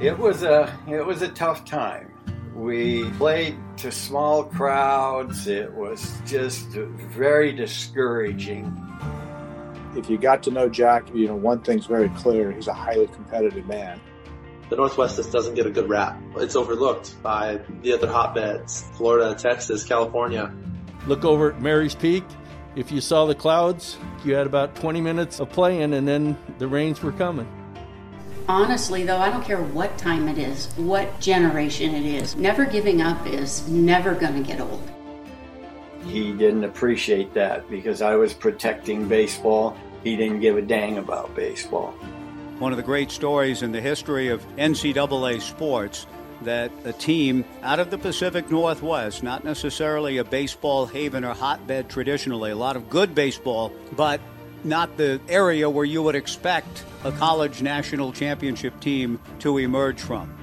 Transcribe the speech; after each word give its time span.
It 0.00 0.18
was 0.18 0.42
a 0.42 0.76
it 0.88 1.06
was 1.06 1.22
a 1.22 1.28
tough 1.28 1.64
time. 1.64 2.10
We 2.54 3.08
played 3.10 3.56
to 3.78 3.92
small 3.92 4.42
crowds. 4.42 5.46
It 5.46 5.72
was 5.72 6.12
just 6.26 6.66
very 6.70 7.52
discouraging. 7.52 8.76
If 9.96 10.10
you 10.10 10.18
got 10.18 10.42
to 10.44 10.50
know 10.50 10.68
Jack, 10.68 11.14
you 11.14 11.28
know 11.28 11.36
one 11.36 11.60
thing's 11.60 11.86
very 11.86 12.08
clear: 12.10 12.50
he's 12.50 12.66
a 12.66 12.74
highly 12.74 13.06
competitive 13.06 13.66
man. 13.66 14.00
The 14.68 14.76
Northwest 14.76 15.16
just 15.16 15.30
doesn't 15.30 15.54
get 15.54 15.66
a 15.66 15.70
good 15.70 15.88
rap. 15.88 16.20
It's 16.36 16.56
overlooked 16.56 17.22
by 17.22 17.60
the 17.82 17.92
other 17.92 18.08
hotbeds: 18.08 18.82
Florida, 18.96 19.36
Texas, 19.36 19.84
California. 19.84 20.52
Look 21.06 21.24
over 21.24 21.52
at 21.52 21.62
Mary's 21.62 21.94
Peak. 21.94 22.24
If 22.76 22.92
you 22.92 23.00
saw 23.00 23.26
the 23.26 23.34
clouds, 23.34 23.98
you 24.24 24.34
had 24.34 24.46
about 24.46 24.76
20 24.76 25.00
minutes 25.00 25.40
of 25.40 25.50
playing, 25.50 25.92
and 25.92 26.06
then 26.06 26.38
the 26.58 26.68
rains 26.68 27.02
were 27.02 27.10
coming. 27.12 27.48
Honestly, 28.48 29.04
though, 29.04 29.18
I 29.18 29.28
don't 29.28 29.44
care 29.44 29.60
what 29.60 29.96
time 29.98 30.28
it 30.28 30.38
is, 30.38 30.72
what 30.76 31.20
generation 31.20 31.94
it 31.94 32.04
is, 32.04 32.36
never 32.36 32.64
giving 32.64 33.02
up 33.02 33.26
is 33.26 33.68
never 33.68 34.14
going 34.14 34.34
to 34.34 34.42
get 34.42 34.60
old. 34.60 34.88
He 36.04 36.32
didn't 36.32 36.64
appreciate 36.64 37.34
that 37.34 37.68
because 37.68 38.02
I 38.02 38.14
was 38.14 38.32
protecting 38.32 39.08
baseball. 39.08 39.76
He 40.04 40.16
didn't 40.16 40.40
give 40.40 40.56
a 40.56 40.62
dang 40.62 40.98
about 40.98 41.34
baseball. 41.34 41.90
One 42.60 42.72
of 42.72 42.76
the 42.76 42.84
great 42.84 43.10
stories 43.10 43.62
in 43.62 43.72
the 43.72 43.80
history 43.80 44.28
of 44.28 44.46
NCAA 44.56 45.40
sports 45.40 46.06
that 46.42 46.72
a 46.84 46.92
team 46.92 47.44
out 47.62 47.80
of 47.80 47.90
the 47.90 47.98
Pacific 47.98 48.50
Northwest, 48.50 49.22
not 49.22 49.44
necessarily 49.44 50.18
a 50.18 50.24
baseball 50.24 50.86
haven 50.86 51.24
or 51.24 51.34
hotbed 51.34 51.88
traditionally, 51.88 52.50
a 52.50 52.56
lot 52.56 52.76
of 52.76 52.88
good 52.88 53.14
baseball, 53.14 53.72
but 53.96 54.20
not 54.64 54.96
the 54.96 55.20
area 55.28 55.68
where 55.68 55.84
you 55.84 56.02
would 56.02 56.14
expect 56.14 56.84
a 57.04 57.12
college 57.12 57.62
national 57.62 58.12
championship 58.12 58.78
team 58.80 59.18
to 59.38 59.58
emerge 59.58 60.00
from. 60.00 60.34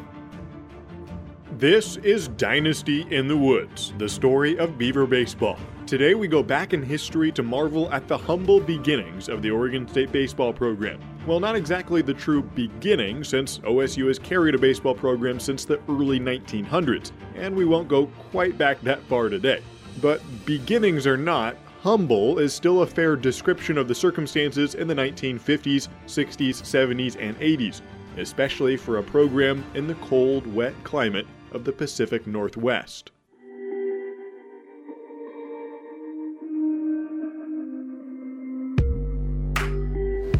This 1.57 1.97
is 1.97 2.27
Dynasty 2.27 3.01
in 3.09 3.27
the 3.27 3.37
Woods, 3.37 3.93
the 3.97 4.09
story 4.09 4.57
of 4.59 4.77
Beaver 4.77 5.07
baseball. 5.07 5.57
Today 5.87 6.13
we 6.13 6.27
go 6.27 6.43
back 6.43 6.73
in 6.73 6.83
history 6.83 7.31
to 7.31 7.41
marvel 7.41 7.91
at 7.91 8.07
the 8.07 8.17
humble 8.17 8.59
beginnings 8.59 9.29
of 9.29 9.41
the 9.41 9.49
Oregon 9.49 9.87
State 9.87 10.11
baseball 10.11 10.53
program. 10.53 10.99
Well, 11.27 11.41
not 11.41 11.57
exactly 11.57 12.01
the 12.01 12.13
true 12.13 12.41
beginning, 12.41 13.21
since 13.25 13.59
OSU 13.59 14.07
has 14.07 14.17
carried 14.17 14.55
a 14.55 14.57
baseball 14.57 14.95
program 14.95 15.41
since 15.41 15.65
the 15.65 15.81
early 15.89 16.21
1900s, 16.21 17.11
and 17.35 17.53
we 17.53 17.65
won't 17.65 17.89
go 17.89 18.05
quite 18.31 18.57
back 18.57 18.79
that 18.83 19.03
far 19.09 19.27
today. 19.27 19.61
But 20.01 20.21
beginnings 20.45 21.05
or 21.05 21.17
not, 21.17 21.57
humble 21.81 22.39
is 22.39 22.53
still 22.53 22.81
a 22.81 22.87
fair 22.87 23.17
description 23.17 23.77
of 23.77 23.89
the 23.89 23.93
circumstances 23.93 24.75
in 24.75 24.87
the 24.87 24.95
1950s, 24.95 25.89
60s, 26.05 26.61
70s, 26.61 27.17
and 27.19 27.37
80s, 27.41 27.81
especially 28.15 28.77
for 28.77 28.99
a 28.99 29.03
program 29.03 29.65
in 29.73 29.85
the 29.85 29.95
cold, 29.95 30.47
wet 30.47 30.81
climate 30.85 31.27
of 31.51 31.65
the 31.65 31.73
Pacific 31.73 32.25
Northwest. 32.25 33.11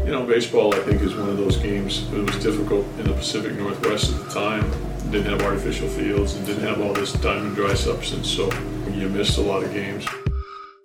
You 0.08 0.14
know, 0.14 0.26
baseball, 0.26 0.74
I 0.74 0.80
think, 0.80 1.02
is 1.02 1.14
one 1.14 1.28
of 1.28 1.36
those 1.36 1.58
games 1.58 2.10
that 2.12 2.26
was 2.26 2.42
difficult 2.42 2.86
in 2.98 3.08
the 3.08 3.14
Pacific 3.14 3.58
Northwest 3.58 4.14
at 4.14 4.24
the 4.24 4.34
time. 4.34 4.72
Didn't 5.12 5.26
have 5.26 5.42
artificial 5.42 5.90
fields 5.90 6.34
and 6.34 6.46
didn't 6.46 6.64
have 6.64 6.80
all 6.80 6.94
this 6.94 7.12
diamond 7.12 7.58
dry 7.58 7.74
substance, 7.74 8.30
so 8.30 8.50
you 8.94 9.10
missed 9.10 9.38
a 9.38 9.42
lot 9.42 9.66
of 9.66 9.74
games. 9.74 10.06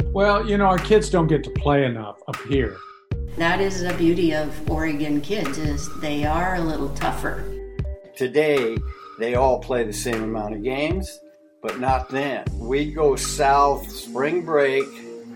Well, 0.06 0.44
you 0.44 0.58
know, 0.58 0.64
our 0.64 0.78
kids 0.78 1.08
don't 1.08 1.28
get 1.28 1.44
to 1.44 1.50
play 1.50 1.84
enough 1.84 2.20
up 2.26 2.36
here. 2.48 2.76
That 3.36 3.60
is 3.60 3.82
the 3.82 3.94
beauty 3.94 4.34
of 4.34 4.68
Oregon 4.68 5.20
kids 5.20 5.56
is 5.56 5.88
they 6.00 6.24
are 6.24 6.56
a 6.56 6.60
little 6.60 6.88
tougher. 6.88 7.44
Today, 8.16 8.76
they 9.20 9.36
all 9.36 9.60
play 9.60 9.84
the 9.84 9.92
same 9.92 10.24
amount 10.24 10.56
of 10.56 10.64
games, 10.64 11.20
but 11.62 11.78
not 11.78 12.08
then. 12.08 12.44
We'd 12.54 12.92
go 12.96 13.14
south 13.14 13.88
spring 13.88 14.44
break 14.44 14.88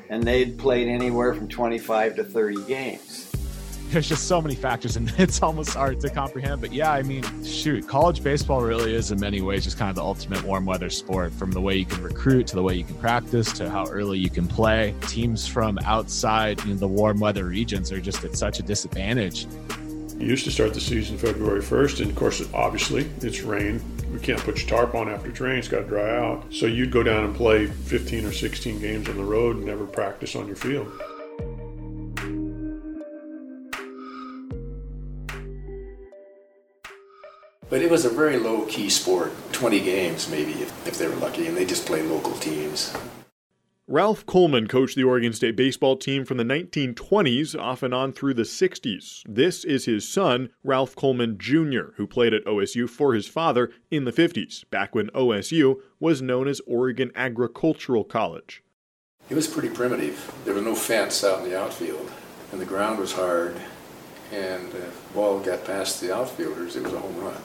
and 0.09 0.25
they'd 0.25 0.59
played 0.59 0.89
anywhere 0.89 1.35
from 1.35 1.47
25 1.47 2.17
to 2.17 2.25
30 2.25 2.65
games 2.65 3.27
there's 3.97 4.11
just 4.11 4.29
so 4.29 4.43
many 4.43 4.55
factors 4.55 4.97
and 4.97 5.11
it's 5.19 5.43
almost 5.43 5.73
hard 5.73 5.99
to 5.99 6.11
comprehend. 6.11 6.61
But 6.61 6.71
yeah, 6.71 6.93
I 6.93 7.03
mean, 7.03 7.25
shoot, 7.43 7.89
college 7.89 8.23
baseball 8.23 8.61
really 8.61 8.95
is 8.95 9.11
in 9.11 9.19
many 9.19 9.41
ways 9.41 9.65
just 9.65 9.79
kind 9.79 9.89
of 9.89 9.97
the 9.97 10.03
ultimate 10.03 10.43
warm 10.45 10.67
weather 10.67 10.91
sport 10.91 11.33
from 11.33 11.51
the 11.51 11.63
way 11.63 11.77
you 11.77 11.87
can 11.87 12.03
recruit 12.03 12.47
to 12.49 12.57
the 12.57 12.63
way 12.63 12.75
you 12.75 12.85
can 12.85 12.97
practice 12.97 13.51
to 13.55 13.71
how 13.71 13.87
early 13.87 14.19
you 14.19 14.29
can 14.29 14.47
play. 14.47 14.95
Teams 15.09 15.47
from 15.47 15.79
outside 15.87 16.63
you 16.65 16.75
know, 16.75 16.77
the 16.79 16.87
warm 16.87 17.21
weather 17.21 17.47
regions 17.47 17.91
are 17.91 17.99
just 17.99 18.23
at 18.23 18.37
such 18.37 18.59
a 18.59 18.63
disadvantage. 18.63 19.47
You 20.19 20.27
used 20.27 20.45
to 20.45 20.51
start 20.51 20.75
the 20.75 20.81
season 20.81 21.17
February 21.17 21.63
1st, 21.63 22.03
and 22.03 22.11
of 22.11 22.17
course, 22.17 22.43
obviously, 22.53 23.09
it's 23.23 23.41
rain. 23.41 23.83
We 24.13 24.21
can't 24.21 24.41
put 24.41 24.59
your 24.61 24.69
tarp 24.69 24.95
on 24.95 25.09
after 25.09 25.31
training, 25.31 25.61
it's 25.61 25.69
got 25.69 25.81
to 25.81 25.85
dry 25.85 26.19
out. 26.19 26.45
So 26.51 26.67
you'd 26.67 26.91
go 26.91 27.03
down 27.03 27.25
and 27.25 27.35
play 27.35 27.67
15 27.67 28.27
or 28.27 28.33
16 28.33 28.79
games 28.79 29.09
on 29.09 29.17
the 29.17 29.25
road 29.25 29.57
and 29.57 29.65
never 29.65 29.87
practice 29.87 30.37
on 30.37 30.47
your 30.47 30.57
field. 30.57 30.93
But 37.77 37.85
it 37.85 37.91
was 37.91 38.07
a 38.07 38.09
very 38.09 38.39
low 38.39 38.65
key 38.65 38.89
sport 38.89 39.35
20 39.53 39.81
games, 39.81 40.31
maybe, 40.31 40.53
if, 40.53 40.89
if 40.89 40.97
they 40.97 41.07
were 41.07 41.17
lucky, 41.17 41.47
and 41.47 41.55
they 41.55 41.67
just 41.67 41.85
played 41.85 42.07
local 42.07 42.33
teams. 42.39 42.97
Ralph 43.87 44.25
Coleman 44.25 44.67
coached 44.67 44.97
the 44.97 45.05
Oregon 45.05 45.35
State 45.35 45.57
baseball 45.57 45.99
team 45.99 46.25
from 46.25 46.39
the 46.39 46.43
1920s 46.43 47.55
off 47.55 47.83
and 47.83 47.93
on 47.93 48.15
through 48.15 48.33
the 48.33 48.45
60s. 48.45 49.21
This 49.29 49.63
is 49.63 49.85
his 49.85 50.09
son, 50.09 50.49
Ralph 50.65 50.97
Coleman 50.97 51.37
Jr., 51.37 51.93
who 51.97 52.07
played 52.07 52.33
at 52.33 52.47
OSU 52.47 52.89
for 52.89 53.13
his 53.13 53.29
father 53.29 53.71
in 53.91 54.07
the 54.07 54.11
50s, 54.11 54.65
back 54.71 54.95
when 54.95 55.09
OSU 55.09 55.79
was 56.01 56.23
known 56.23 56.49
as 56.49 56.63
Oregon 56.67 57.13
Agricultural 57.15 58.05
College. 58.05 58.63
It 59.29 59.35
was 59.35 59.47
pretty 59.47 59.69
primitive. 59.69 60.35
There 60.47 60.55
was 60.55 60.65
no 60.65 60.75
fence 60.75 61.23
out 61.23 61.45
in 61.45 61.51
the 61.51 61.61
outfield, 61.61 62.11
and 62.53 62.59
the 62.59 62.65
ground 62.65 62.99
was 62.99 63.13
hard, 63.13 63.55
and 64.33 64.73
the 64.73 64.87
ball 65.13 65.41
got 65.41 65.67
past 65.67 66.01
the 66.01 66.17
outfielders, 66.17 66.77
it 66.77 66.83
was 66.83 66.95
a 66.95 66.99
home 66.99 67.19
run. 67.19 67.37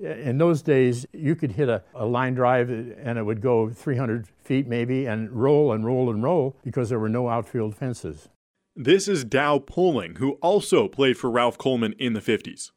In 0.00 0.38
those 0.38 0.62
days, 0.62 1.04
you 1.12 1.36
could 1.36 1.52
hit 1.52 1.68
a, 1.68 1.82
a, 1.94 2.06
line 2.06 2.34
drive 2.34 2.70
and 2.70 3.18
it 3.18 3.22
would 3.22 3.42
go 3.42 3.68
300 3.68 4.26
feet 4.42 4.66
maybe 4.66 5.06
and 5.06 5.30
roll 5.30 5.72
and 5.72 5.84
roll 5.84 6.08
and 6.10 6.22
roll 6.22 6.56
because 6.64 6.88
there 6.88 6.98
were 6.98 7.08
no 7.08 7.28
outfield 7.28 7.76
fences. 7.76 8.28
This 8.74 9.08
is 9.08 9.24
Dow 9.24 9.58
Poling, 9.58 10.16
who 10.16 10.32
also 10.40 10.88
played 10.88 11.18
for 11.18 11.28
Ralph 11.30 11.58
Coleman 11.58 11.92
in 11.98 12.14
the 12.14 12.20
50s. 12.20 12.70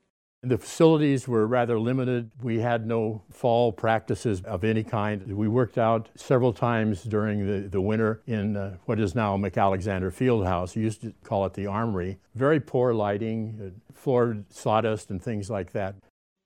The 0.46 0.58
facilities 0.58 1.26
were 1.26 1.48
rather 1.48 1.80
limited. 1.80 2.32
We 2.42 2.60
had 2.60 2.86
no 2.86 3.22
fall 3.30 3.72
practices 3.72 4.42
of 4.42 4.66
any 4.66 4.84
kind. 4.84 5.26
We 5.32 5.48
worked 5.48 5.78
out 5.78 6.10
several 6.16 6.52
times 6.52 7.04
during 7.04 7.48
the, 7.48 7.70
the 7.70 7.80
winter 7.80 8.22
in 8.28 8.58
uh, 8.58 8.76
what 8.84 9.00
is 9.00 9.16
now 9.16 9.38
McAlexander 9.38 10.12
Fieldhouse. 10.12 10.76
We 10.76 10.82
used 10.82 11.02
to 11.04 11.14
call 11.24 11.46
it 11.46 11.54
the 11.54 11.68
Armory. 11.68 12.20
Very 12.36 12.60
poor 12.60 12.94
lighting, 12.94 13.74
uh, 13.90 13.94
floored 13.94 14.52
sawdust, 14.52 15.10
and 15.10 15.24
things 15.24 15.50
like 15.50 15.72
that. 15.72 15.96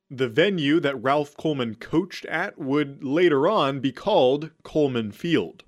The 0.09 0.29
venue 0.29 0.79
that 0.79 1.03
Ralph 1.03 1.35
Coleman 1.35 1.75
coached 1.75 2.25
at 2.27 2.57
would 2.57 3.03
later 3.03 3.45
on 3.47 3.81
be 3.81 3.91
called 3.91 4.51
Coleman 4.63 5.11
Field. 5.11 5.65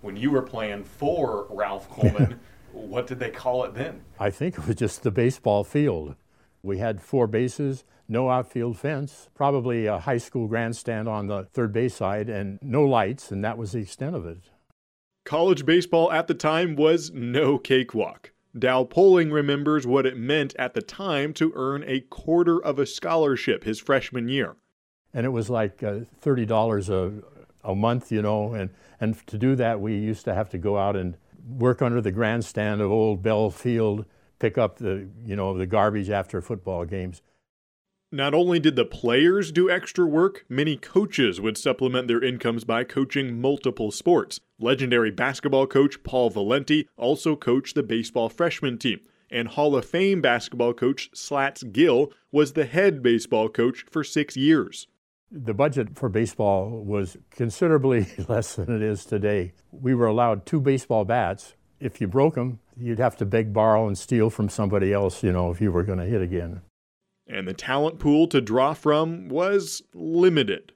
When 0.00 0.16
you 0.16 0.30
were 0.30 0.42
playing 0.42 0.84
for 0.84 1.48
Ralph 1.50 1.90
Coleman, 1.90 2.38
what 2.72 3.08
did 3.08 3.18
they 3.18 3.30
call 3.30 3.64
it 3.64 3.74
then? 3.74 4.02
I 4.20 4.30
think 4.30 4.58
it 4.58 4.66
was 4.68 4.76
just 4.76 5.02
the 5.02 5.10
baseball 5.10 5.64
field. 5.64 6.14
We 6.62 6.78
had 6.78 7.02
four 7.02 7.26
bases, 7.26 7.82
no 8.08 8.30
outfield 8.30 8.78
fence, 8.78 9.28
probably 9.34 9.86
a 9.86 9.98
high 9.98 10.18
school 10.18 10.46
grandstand 10.46 11.08
on 11.08 11.26
the 11.26 11.48
third 11.52 11.72
base 11.72 11.96
side, 11.96 12.28
and 12.28 12.60
no 12.62 12.84
lights, 12.84 13.32
and 13.32 13.44
that 13.44 13.58
was 13.58 13.72
the 13.72 13.80
extent 13.80 14.14
of 14.14 14.24
it. 14.24 14.38
College 15.24 15.66
baseball 15.66 16.12
at 16.12 16.28
the 16.28 16.34
time 16.34 16.76
was 16.76 17.10
no 17.10 17.58
cakewalk. 17.58 18.30
Dow 18.58 18.84
Poling 18.84 19.30
remembers 19.30 19.86
what 19.86 20.06
it 20.06 20.16
meant 20.16 20.54
at 20.58 20.74
the 20.74 20.82
time 20.82 21.32
to 21.34 21.52
earn 21.54 21.84
a 21.86 22.00
quarter 22.00 22.62
of 22.62 22.78
a 22.78 22.86
scholarship 22.86 23.64
his 23.64 23.78
freshman 23.78 24.28
year. 24.28 24.56
And 25.14 25.24
it 25.24 25.30
was 25.30 25.48
like 25.48 25.82
uh, 25.82 26.00
$30 26.22 26.88
a, 26.88 27.68
a 27.68 27.74
month, 27.74 28.12
you 28.12 28.22
know, 28.22 28.52
and, 28.52 28.70
and 29.00 29.26
to 29.26 29.38
do 29.38 29.56
that, 29.56 29.80
we 29.80 29.96
used 29.96 30.24
to 30.26 30.34
have 30.34 30.50
to 30.50 30.58
go 30.58 30.76
out 30.76 30.96
and 30.96 31.16
work 31.48 31.80
under 31.80 32.00
the 32.00 32.12
grandstand 32.12 32.80
of 32.80 32.90
Old 32.90 33.22
Bell 33.22 33.50
Field, 33.50 34.04
pick 34.38 34.58
up 34.58 34.78
the, 34.78 35.08
you 35.24 35.34
know, 35.34 35.56
the 35.56 35.66
garbage 35.66 36.10
after 36.10 36.40
football 36.42 36.84
games. 36.84 37.22
Not 38.10 38.32
only 38.32 38.58
did 38.58 38.74
the 38.74 38.86
players 38.86 39.52
do 39.52 39.70
extra 39.70 40.06
work, 40.06 40.46
many 40.48 40.76
coaches 40.78 41.42
would 41.42 41.58
supplement 41.58 42.08
their 42.08 42.24
incomes 42.24 42.64
by 42.64 42.82
coaching 42.82 43.38
multiple 43.38 43.90
sports. 43.90 44.40
Legendary 44.58 45.10
basketball 45.10 45.66
coach 45.66 46.02
Paul 46.02 46.30
Valenti 46.30 46.88
also 46.96 47.36
coached 47.36 47.74
the 47.74 47.82
baseball 47.82 48.30
freshman 48.30 48.78
team, 48.78 49.00
and 49.30 49.48
Hall 49.48 49.76
of 49.76 49.84
Fame 49.84 50.22
basketball 50.22 50.72
coach 50.72 51.10
Slats 51.12 51.62
Gill 51.64 52.10
was 52.32 52.54
the 52.54 52.64
head 52.64 53.02
baseball 53.02 53.50
coach 53.50 53.84
for 53.90 54.02
six 54.02 54.38
years. 54.38 54.86
The 55.30 55.52
budget 55.52 55.98
for 55.98 56.08
baseball 56.08 56.70
was 56.70 57.18
considerably 57.30 58.06
less 58.28 58.54
than 58.54 58.74
it 58.74 58.80
is 58.80 59.04
today. 59.04 59.52
We 59.70 59.94
were 59.94 60.06
allowed 60.06 60.46
two 60.46 60.62
baseball 60.62 61.04
bats. 61.04 61.56
If 61.78 62.00
you 62.00 62.08
broke 62.08 62.36
them, 62.36 62.60
You'd 62.80 63.00
have 63.00 63.16
to 63.16 63.26
beg, 63.26 63.52
borrow, 63.52 63.88
and 63.88 63.98
steal 63.98 64.30
from 64.30 64.48
somebody 64.48 64.92
else, 64.92 65.24
you 65.24 65.32
know, 65.32 65.50
if 65.50 65.60
you 65.60 65.72
were 65.72 65.82
going 65.82 65.98
to 65.98 66.04
hit 66.04 66.22
again. 66.22 66.62
And 67.28 67.46
the 67.46 67.54
talent 67.54 67.98
pool 67.98 68.26
to 68.28 68.40
draw 68.40 68.72
from 68.72 69.28
was 69.28 69.82
limited. 69.92 70.72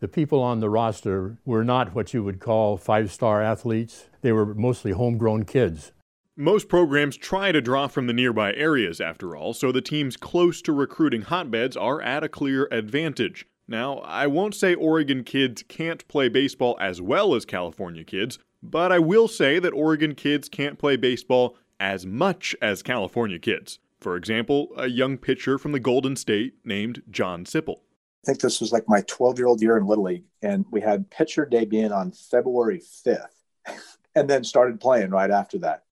The 0.00 0.08
people 0.08 0.42
on 0.42 0.58
the 0.58 0.68
roster 0.68 1.38
were 1.44 1.62
not 1.62 1.94
what 1.94 2.12
you 2.12 2.24
would 2.24 2.40
call 2.40 2.76
five 2.76 3.12
star 3.12 3.40
athletes, 3.40 4.08
they 4.20 4.32
were 4.32 4.54
mostly 4.54 4.90
homegrown 4.90 5.44
kids. 5.44 5.92
Most 6.36 6.68
programs 6.68 7.16
try 7.16 7.52
to 7.52 7.60
draw 7.60 7.86
from 7.86 8.06
the 8.06 8.12
nearby 8.12 8.52
areas, 8.54 9.00
after 9.00 9.36
all, 9.36 9.52
so 9.52 9.70
the 9.70 9.82
teams 9.82 10.16
close 10.16 10.60
to 10.62 10.72
recruiting 10.72 11.22
hotbeds 11.22 11.76
are 11.76 12.00
at 12.00 12.24
a 12.24 12.28
clear 12.28 12.66
advantage. 12.72 13.46
Now, 13.68 13.98
I 13.98 14.26
won't 14.26 14.54
say 14.54 14.74
Oregon 14.74 15.24
kids 15.24 15.62
can't 15.68 16.08
play 16.08 16.28
baseball 16.28 16.76
as 16.80 17.00
well 17.00 17.34
as 17.34 17.44
California 17.44 18.02
kids, 18.02 18.38
but 18.62 18.90
I 18.90 18.98
will 18.98 19.28
say 19.28 19.58
that 19.58 19.72
Oregon 19.72 20.14
kids 20.14 20.48
can't 20.48 20.78
play 20.78 20.96
baseball 20.96 21.56
as 21.78 22.06
much 22.06 22.56
as 22.60 22.82
California 22.82 23.38
kids. 23.38 23.78
For 24.02 24.16
example, 24.16 24.72
a 24.76 24.88
young 24.88 25.16
pitcher 25.16 25.58
from 25.58 25.70
the 25.70 25.78
Golden 25.78 26.16
State 26.16 26.54
named 26.64 27.02
John 27.08 27.44
Sipple. 27.44 27.76
I 27.76 28.26
think 28.26 28.40
this 28.40 28.60
was 28.60 28.72
like 28.72 28.88
my 28.88 29.02
12 29.06 29.38
year 29.38 29.46
old 29.46 29.62
year 29.62 29.76
in 29.76 29.86
Little 29.86 30.04
League, 30.04 30.24
and 30.42 30.64
we 30.72 30.80
had 30.80 31.08
pitcher 31.08 31.48
debuting 31.50 31.96
on 31.96 32.10
February 32.10 32.80
5th 32.80 33.26
and 34.16 34.28
then 34.28 34.42
started 34.42 34.80
playing 34.80 35.10
right 35.10 35.30
after 35.30 35.56
that. 35.60 35.84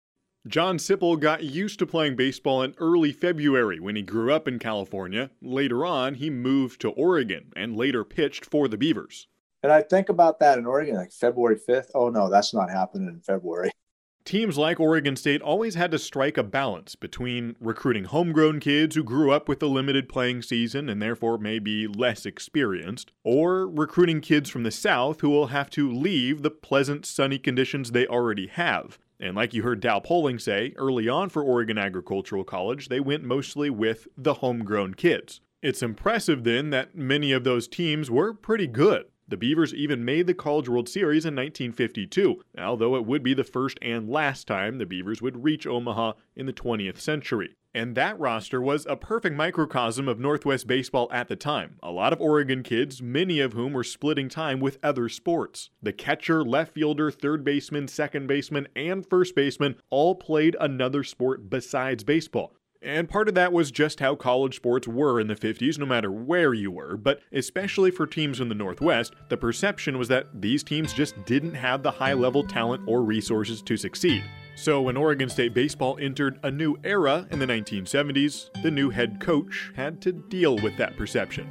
John 0.49 0.79
Sipple 0.79 1.21
got 1.21 1.45
used 1.45 1.79
to 1.79 1.87
playing 1.87 2.17
baseball 2.17 2.63
in 2.63 2.75
early 2.79 3.13
February 3.13 3.79
when 3.79 3.95
he 3.95 4.03
grew 4.03 4.33
up 4.33 4.49
in 4.49 4.59
California. 4.59 5.31
Later 5.41 5.85
on, 5.85 6.15
he 6.15 6.31
moved 6.31 6.81
to 6.81 6.91
Oregon 6.91 7.53
and 7.55 7.77
later 7.77 8.05
pitched 8.05 8.45
for 8.45 8.67
the 8.67 8.79
Beavers. 8.79 9.29
And 9.63 9.71
I 9.71 9.83
think 9.83 10.09
about 10.09 10.41
that 10.41 10.59
in 10.59 10.67
Oregon, 10.67 10.97
like 10.97 11.13
February 11.13 11.61
5th. 11.69 11.91
Oh, 11.95 12.09
no, 12.09 12.31
that's 12.31 12.55
not 12.55 12.71
happening 12.71 13.09
in 13.09 13.21
February. 13.21 13.71
Teams 14.25 14.59
like 14.59 14.79
Oregon 14.79 15.17
State 15.17 15.43
always 15.43 15.75
had 15.75 15.91
to 15.91 15.99
strike 15.99 16.37
a 16.37 16.43
balance 16.43 16.95
between 16.95 17.57
recruiting 17.59 18.05
homegrown 18.05 18.61
kids 18.61 18.95
who 18.95 19.03
grew 19.03 19.33
up 19.33 19.49
with 19.49 19.63
a 19.63 19.67
limited 19.67 20.09
playing 20.09 20.43
season 20.43 20.89
and 20.89 21.01
therefore 21.03 21.39
may 21.39 21.59
be 21.59 21.87
less 21.87 22.27
experienced, 22.27 23.13
or 23.25 23.67
recruiting 23.69 24.21
kids 24.21 24.49
from 24.49 24.63
the 24.63 24.71
South 24.71 25.21
who 25.21 25.31
will 25.31 25.49
have 25.49 25.71
to 25.71 25.91
leave 25.91 26.43
the 26.43 26.51
pleasant 26.51 27.07
sunny 27.07 27.39
conditions 27.39 27.91
they 27.91 28.07
already 28.07 28.47
have. 28.47 28.99
And 29.19 29.37
like 29.37 29.53
you 29.53 29.63
heard 29.63 29.81
Dow 29.81 30.01
Poling 30.01 30.39
say, 30.39 30.75
early 30.77 31.09
on 31.09 31.29
for 31.29 31.43
Oregon 31.43 31.77
Agricultural 31.77 32.45
College, 32.45 32.89
they 32.89 33.01
went 33.01 33.25
mostly 33.25 33.69
with 33.69 34.07
the 34.17 34.35
homegrown 34.35 34.95
kids. 34.95 35.41
It's 35.63 35.83
impressive 35.83 36.45
then 36.45 36.71
that 36.71 36.95
many 36.95 37.33
of 37.33 37.45
those 37.45 37.69
teams 37.69 38.11
were 38.11 38.33
pretty 38.33 38.67
good. 38.67 39.07
The 39.31 39.37
Beavers 39.37 39.73
even 39.73 40.05
made 40.05 40.27
the 40.27 40.35
College 40.35 40.69
World 40.69 40.89
Series 40.89 41.25
in 41.25 41.37
1952, 41.37 42.43
although 42.59 42.97
it 42.97 43.07
would 43.07 43.23
be 43.23 43.33
the 43.33 43.45
first 43.45 43.79
and 43.81 44.09
last 44.09 44.49
time 44.49 44.79
the 44.79 44.87
Beavers 44.87 45.23
would 45.23 45.45
reach 45.45 45.69
Omaha 45.69 46.15
in 46.35 46.47
the 46.47 46.53
20th 46.53 46.99
century. 46.99 47.55
And 47.73 47.95
that 47.95 48.19
roster 48.19 48.61
was 48.61 48.87
a 48.87 48.97
perfect 48.97 49.37
microcosm 49.37 50.09
of 50.09 50.19
Northwest 50.19 50.67
baseball 50.67 51.09
at 51.13 51.29
the 51.29 51.37
time. 51.37 51.77
A 51.81 51.93
lot 51.93 52.13
of 52.13 52.21
Oregon 52.21 52.65
kids, 52.65 53.01
many 53.01 53.39
of 53.39 53.53
whom 53.53 53.73
were 53.73 53.85
splitting 53.85 54.29
time 54.29 54.59
with 54.59 54.79
other 54.83 55.09
sports. 55.09 55.71
The 55.81 55.93
catcher, 55.93 56.43
left 56.43 56.75
fielder, 56.75 57.13
third 57.13 57.45
baseman, 57.45 57.87
second 57.87 58.27
baseman, 58.27 58.67
and 58.75 59.09
first 59.09 59.37
baseman 59.37 59.77
all 59.91 60.17
played 60.17 60.57
another 60.59 61.05
sport 61.05 61.49
besides 61.49 62.03
baseball. 62.03 62.57
And 62.83 63.11
part 63.11 63.29
of 63.29 63.35
that 63.35 63.53
was 63.53 63.71
just 63.71 64.01
how 64.01 64.15
college 64.15 64.57
sports 64.57 64.89
were 64.89 65.21
in 65.21 65.27
the 65.27 65.35
50s, 65.35 65.79
no 65.79 65.85
matter 65.85 66.11
where 66.11 66.55
you 66.55 66.71
were, 66.71 66.97
but 66.97 67.21
especially 67.31 67.91
for 67.91 68.07
teams 68.07 68.41
in 68.41 68.49
the 68.49 68.55
Northwest, 68.55 69.13
the 69.29 69.37
perception 69.37 69.99
was 69.99 70.09
that 70.09 70.29
these 70.41 70.63
teams 70.63 70.95
just 70.95 71.23
didn't 71.27 71.53
have 71.53 71.83
the 71.83 71.91
high 71.91 72.15
level 72.15 72.43
talent 72.43 72.83
or 72.87 73.03
resources 73.03 73.61
to 73.61 73.77
succeed. 73.77 74.25
So 74.57 74.81
when 74.81 74.97
Oregon 74.97 75.29
State 75.29 75.53
baseball 75.53 75.99
entered 76.01 76.41
a 76.43 76.51
new 76.51 76.79
era 76.83 77.27
in 77.31 77.39
the 77.39 77.47
1970s, 77.47 78.49
the 78.63 78.71
new 78.71 78.89
head 78.89 79.21
coach 79.21 79.73
had 79.77 80.01
to 80.01 80.13
deal 80.13 80.57
with 80.57 80.79
that 80.79 80.97
perception. 80.97 81.51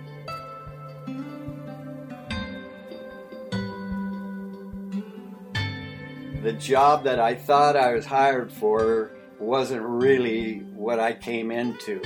The 6.41 6.53
job 6.53 7.03
that 7.03 7.19
I 7.19 7.35
thought 7.35 7.75
I 7.75 7.93
was 7.93 8.07
hired 8.07 8.51
for 8.51 9.11
wasn't 9.39 9.81
really 9.81 10.59
what 10.75 10.99
I 10.99 11.13
came 11.13 11.51
into. 11.51 12.01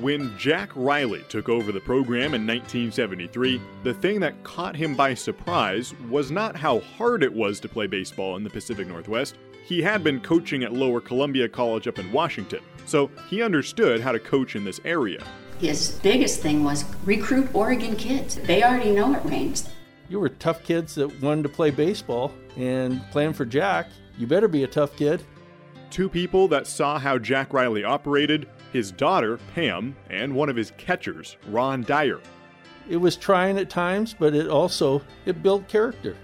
When 0.00 0.36
Jack 0.36 0.70
Riley 0.74 1.24
took 1.28 1.48
over 1.48 1.70
the 1.70 1.78
program 1.78 2.34
in 2.34 2.44
1973, 2.46 3.60
the 3.84 3.94
thing 3.94 4.18
that 4.20 4.42
caught 4.42 4.74
him 4.74 4.96
by 4.96 5.14
surprise 5.14 5.94
was 6.10 6.32
not 6.32 6.56
how 6.56 6.80
hard 6.80 7.22
it 7.22 7.32
was 7.32 7.60
to 7.60 7.68
play 7.68 7.86
baseball 7.86 8.36
in 8.36 8.42
the 8.42 8.50
Pacific 8.50 8.88
Northwest. 8.88 9.36
He 9.64 9.80
had 9.80 10.02
been 10.02 10.20
coaching 10.20 10.64
at 10.64 10.72
Lower 10.72 11.00
Columbia 11.00 11.48
College 11.48 11.86
up 11.86 12.00
in 12.00 12.10
Washington, 12.10 12.60
so 12.86 13.08
he 13.30 13.40
understood 13.40 14.00
how 14.00 14.10
to 14.10 14.18
coach 14.18 14.56
in 14.56 14.64
this 14.64 14.80
area. 14.84 15.24
His 15.60 15.92
biggest 16.02 16.40
thing 16.40 16.64
was 16.64 16.84
recruit 17.04 17.54
Oregon 17.54 17.94
kids. 17.94 18.34
They 18.34 18.64
already 18.64 18.90
know 18.90 19.14
it 19.14 19.24
rains. 19.24 19.68
You 20.08 20.18
were 20.18 20.28
tough 20.28 20.64
kids 20.64 20.96
that 20.96 21.22
wanted 21.22 21.44
to 21.44 21.48
play 21.48 21.70
baseball, 21.70 22.32
and 22.56 23.00
playing 23.12 23.34
for 23.34 23.44
Jack, 23.44 23.90
you 24.18 24.26
better 24.26 24.48
be 24.48 24.64
a 24.64 24.68
tough 24.68 24.96
kid 24.96 25.24
two 25.94 26.08
people 26.08 26.48
that 26.48 26.66
saw 26.66 26.98
how 26.98 27.16
Jack 27.16 27.52
Riley 27.52 27.84
operated 27.84 28.48
his 28.72 28.90
daughter, 28.90 29.38
Pam, 29.54 29.94
and 30.10 30.34
one 30.34 30.48
of 30.48 30.56
his 30.56 30.72
catchers, 30.76 31.36
Ron 31.46 31.84
Dyer. 31.84 32.20
It 32.90 32.96
was 32.96 33.14
trying 33.16 33.58
at 33.58 33.70
times, 33.70 34.12
but 34.18 34.34
it 34.34 34.48
also 34.48 35.02
it 35.24 35.40
built 35.40 35.68
character. 35.68 36.16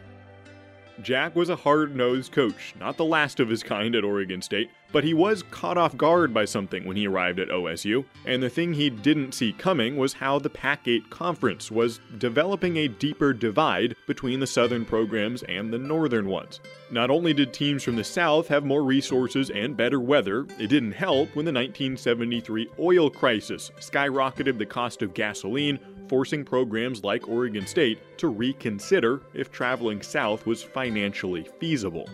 Jack 1.02 1.36
was 1.36 1.50
a 1.50 1.56
hard-nosed 1.56 2.32
coach, 2.32 2.74
not 2.80 2.96
the 2.96 3.04
last 3.04 3.38
of 3.38 3.48
his 3.48 3.62
kind 3.62 3.94
at 3.94 4.02
Oregon 4.02 4.42
State, 4.42 4.70
but 4.92 5.04
he 5.04 5.14
was 5.14 5.42
caught 5.44 5.78
off 5.78 5.96
guard 5.96 6.34
by 6.34 6.44
something 6.44 6.84
when 6.84 6.96
he 6.96 7.06
arrived 7.06 7.38
at 7.38 7.48
OSU, 7.48 8.04
and 8.24 8.42
the 8.42 8.50
thing 8.50 8.72
he 8.72 8.90
didn't 8.90 9.32
see 9.32 9.52
coming 9.52 9.96
was 9.96 10.14
how 10.14 10.38
the 10.38 10.50
Pac 10.50 10.86
8 10.88 11.10
conference 11.10 11.70
was 11.70 12.00
developing 12.18 12.76
a 12.76 12.88
deeper 12.88 13.32
divide 13.32 13.96
between 14.06 14.40
the 14.40 14.46
southern 14.46 14.84
programs 14.84 15.42
and 15.44 15.72
the 15.72 15.78
northern 15.78 16.26
ones. 16.26 16.60
Not 16.90 17.10
only 17.10 17.32
did 17.32 17.52
teams 17.52 17.82
from 17.82 17.96
the 17.96 18.04
south 18.04 18.48
have 18.48 18.64
more 18.64 18.82
resources 18.82 19.50
and 19.50 19.76
better 19.76 20.00
weather, 20.00 20.46
it 20.58 20.68
didn't 20.68 20.92
help 20.92 21.28
when 21.36 21.44
the 21.44 21.52
1973 21.52 22.68
oil 22.78 23.10
crisis 23.10 23.70
skyrocketed 23.78 24.58
the 24.58 24.66
cost 24.66 25.02
of 25.02 25.14
gasoline, 25.14 25.78
forcing 26.08 26.44
programs 26.44 27.04
like 27.04 27.28
Oregon 27.28 27.66
State 27.66 28.18
to 28.18 28.28
reconsider 28.28 29.22
if 29.32 29.52
traveling 29.52 30.02
south 30.02 30.44
was 30.46 30.62
financially 30.62 31.46
feasible 31.60 32.08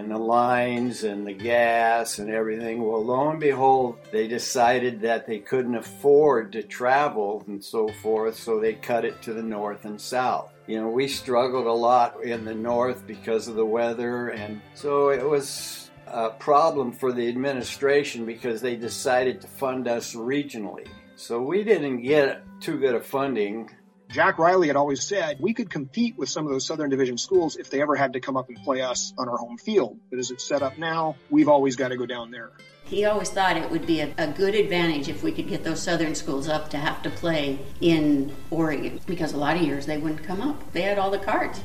and 0.00 0.10
the 0.10 0.18
lines 0.18 1.04
and 1.04 1.26
the 1.26 1.34
gas 1.34 2.18
and 2.18 2.30
everything. 2.30 2.82
Well, 2.82 3.04
lo 3.04 3.28
and 3.28 3.38
behold, 3.38 3.98
they 4.10 4.26
decided 4.26 5.02
that 5.02 5.26
they 5.26 5.38
couldn't 5.38 5.74
afford 5.74 6.52
to 6.52 6.62
travel 6.62 7.44
and 7.46 7.62
so 7.62 7.88
forth, 8.02 8.38
so 8.38 8.58
they 8.58 8.72
cut 8.72 9.04
it 9.04 9.20
to 9.22 9.34
the 9.34 9.42
north 9.42 9.84
and 9.84 10.00
south. 10.00 10.52
You 10.66 10.80
know, 10.80 10.88
we 10.88 11.06
struggled 11.06 11.66
a 11.66 11.72
lot 11.72 12.24
in 12.24 12.46
the 12.46 12.54
north 12.54 13.06
because 13.06 13.46
of 13.46 13.56
the 13.56 13.64
weather, 13.64 14.30
and 14.30 14.62
so 14.74 15.10
it 15.10 15.24
was 15.24 15.90
a 16.06 16.30
problem 16.30 16.92
for 16.92 17.12
the 17.12 17.28
administration 17.28 18.24
because 18.24 18.62
they 18.62 18.76
decided 18.76 19.42
to 19.42 19.48
fund 19.48 19.86
us 19.86 20.14
regionally. 20.14 20.88
So 21.14 21.42
we 21.42 21.62
didn't 21.62 22.00
get 22.00 22.42
too 22.60 22.78
good 22.78 22.94
of 22.94 23.04
funding 23.04 23.70
Jack 24.10 24.38
Riley 24.38 24.66
had 24.66 24.74
always 24.74 25.04
said 25.04 25.36
we 25.38 25.54
could 25.54 25.70
compete 25.70 26.18
with 26.18 26.28
some 26.28 26.44
of 26.44 26.50
those 26.50 26.66
Southern 26.66 26.90
Division 26.90 27.16
schools 27.16 27.54
if 27.56 27.70
they 27.70 27.80
ever 27.80 27.94
had 27.94 28.14
to 28.14 28.20
come 28.20 28.36
up 28.36 28.48
and 28.48 28.58
play 28.64 28.80
us 28.80 29.14
on 29.16 29.28
our 29.28 29.36
home 29.36 29.56
field. 29.56 30.00
But 30.10 30.18
as 30.18 30.32
it's 30.32 30.42
set 30.42 30.62
up 30.62 30.78
now, 30.78 31.14
we've 31.30 31.48
always 31.48 31.76
got 31.76 31.88
to 31.88 31.96
go 31.96 32.06
down 32.06 32.32
there. 32.32 32.50
He 32.82 33.04
always 33.04 33.30
thought 33.30 33.56
it 33.56 33.70
would 33.70 33.86
be 33.86 34.00
a, 34.00 34.12
a, 34.18 34.26
good 34.26 34.56
advantage 34.56 35.08
if 35.08 35.22
we 35.22 35.30
could 35.30 35.46
get 35.46 35.62
those 35.62 35.80
southern 35.80 36.16
schools 36.16 36.48
up 36.48 36.70
to 36.70 36.76
have 36.76 37.02
to 37.02 37.10
play 37.10 37.60
in 37.80 38.34
Oregon 38.50 39.00
because 39.06 39.32
a 39.32 39.36
lot 39.36 39.54
of 39.54 39.62
years 39.62 39.86
they 39.86 39.98
wouldn't 39.98 40.24
come 40.24 40.40
up. 40.40 40.72
They 40.72 40.82
had 40.82 40.98
all 40.98 41.12
the 41.12 41.18
cards. 41.18 41.62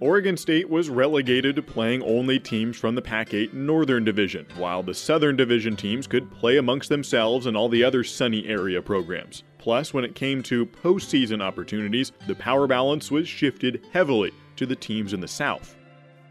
Oregon 0.00 0.36
State 0.36 0.68
was 0.68 0.90
relegated 0.90 1.56
to 1.56 1.62
playing 1.62 2.02
only 2.02 2.38
teams 2.38 2.76
from 2.76 2.94
the 2.94 3.02
Pac 3.02 3.32
8 3.32 3.54
Northern 3.54 4.04
Division, 4.04 4.46
while 4.56 4.82
the 4.82 4.94
Southern 4.94 5.36
Division 5.36 5.76
teams 5.76 6.06
could 6.06 6.30
play 6.30 6.58
amongst 6.58 6.90
themselves 6.90 7.46
and 7.46 7.56
all 7.56 7.70
the 7.70 7.84
other 7.84 8.04
sunny 8.04 8.46
area 8.46 8.82
programs. 8.82 9.44
Plus, 9.60 9.92
when 9.92 10.04
it 10.04 10.14
came 10.14 10.42
to 10.44 10.64
postseason 10.64 11.42
opportunities, 11.42 12.12
the 12.26 12.34
power 12.34 12.66
balance 12.66 13.10
was 13.10 13.28
shifted 13.28 13.84
heavily 13.92 14.32
to 14.56 14.64
the 14.64 14.74
teams 14.74 15.12
in 15.12 15.20
the 15.20 15.28
South. 15.28 15.76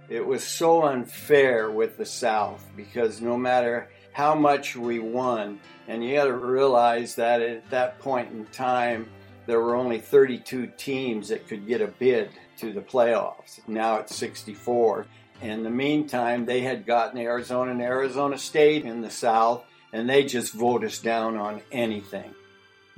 It 0.09 0.25
was 0.25 0.43
so 0.43 0.85
unfair 0.85 1.69
with 1.69 1.95
the 1.95 2.07
South 2.07 2.67
because 2.75 3.21
no 3.21 3.37
matter 3.37 3.87
how 4.13 4.33
much 4.33 4.75
we 4.75 4.97
won, 4.97 5.59
and 5.87 6.03
you 6.03 6.15
got 6.15 6.25
to 6.25 6.33
realize 6.33 7.13
that 7.15 7.43
at 7.43 7.69
that 7.69 7.99
point 7.99 8.31
in 8.31 8.47
time, 8.47 9.07
there 9.45 9.61
were 9.61 9.75
only 9.75 9.99
32 9.99 10.71
teams 10.75 11.27
that 11.27 11.47
could 11.47 11.67
get 11.67 11.81
a 11.81 11.87
bid 11.87 12.31
to 12.57 12.73
the 12.73 12.81
playoffs. 12.81 13.59
Now 13.67 13.97
it's 13.97 14.15
64. 14.15 15.05
In 15.43 15.61
the 15.61 15.69
meantime, 15.69 16.45
they 16.45 16.61
had 16.61 16.87
gotten 16.87 17.19
Arizona 17.19 17.69
and 17.69 17.81
Arizona 17.81 18.39
State 18.39 18.85
in 18.85 19.01
the 19.01 19.11
South, 19.11 19.63
and 19.93 20.09
they 20.09 20.23
just 20.23 20.51
vote 20.51 20.83
us 20.83 20.97
down 20.97 21.37
on 21.37 21.61
anything 21.71 22.33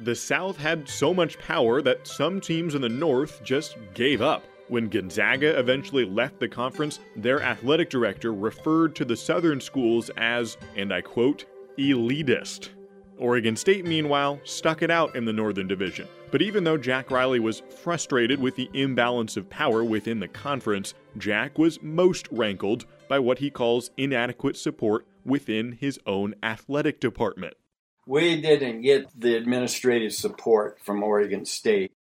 the 0.01 0.15
South 0.15 0.58
had 0.58 0.89
so 0.89 1.13
much 1.13 1.38
power 1.39 1.81
that 1.81 2.08
some 2.08 2.41
teams 2.41 2.74
in 2.74 2.81
the 2.81 2.89
North 2.89 3.43
just 3.43 3.77
gave 3.93 4.22
up. 4.22 4.43
When 4.67 4.89
Gonzaga 4.89 5.60
eventually 5.60 6.05
left 6.05 6.39
the 6.39 6.48
conference, 6.48 7.00
their 7.15 7.41
athletic 7.41 7.89
director 7.89 8.34
referred 8.34 8.96
to 8.96 9.05
the 9.05 9.15
Southern 9.15 9.62
schools 9.62 10.10
as, 10.17 10.58
and 10.75 10.93
I 10.93 11.01
quote, 11.01 11.46
elitist. 11.77 12.70
Oregon 13.17 13.55
State, 13.55 13.86
meanwhile, 13.86 14.39
stuck 14.43 14.81
it 14.81 14.89
out 14.89 15.15
in 15.15 15.25
the 15.25 15.34
Northern 15.34 15.67
Division. 15.67 16.08
But 16.31 16.41
even 16.41 16.63
though 16.63 16.77
Jack 16.77 17.12
Riley 17.12 17.39
was 17.39 17.62
frustrated 17.84 18.39
with 18.39 18.55
the 18.55 18.70
imbalance 18.74 19.38
of 19.38 19.50
power 19.50 19.84
within 19.84 20.20
the 20.20 20.27
conference, 20.27 20.96
Jack 21.17 21.60
was 21.60 21.81
most 21.84 22.27
rankled 22.31 22.86
by 23.08 23.20
what 23.20 23.38
he 23.38 23.51
calls 23.51 23.91
inadequate 23.98 24.58
support 24.58 25.05
within 25.25 25.74
his 25.74 26.00
own 26.08 26.34
athletic 26.41 27.00
department. 27.00 27.53
We 28.11 28.41
didn't 28.41 28.81
get 28.81 29.07
the 29.17 29.37
administrative 29.37 30.11
support 30.11 30.81
from 30.81 31.01
Oregon 31.01 31.45
State. 31.45 31.93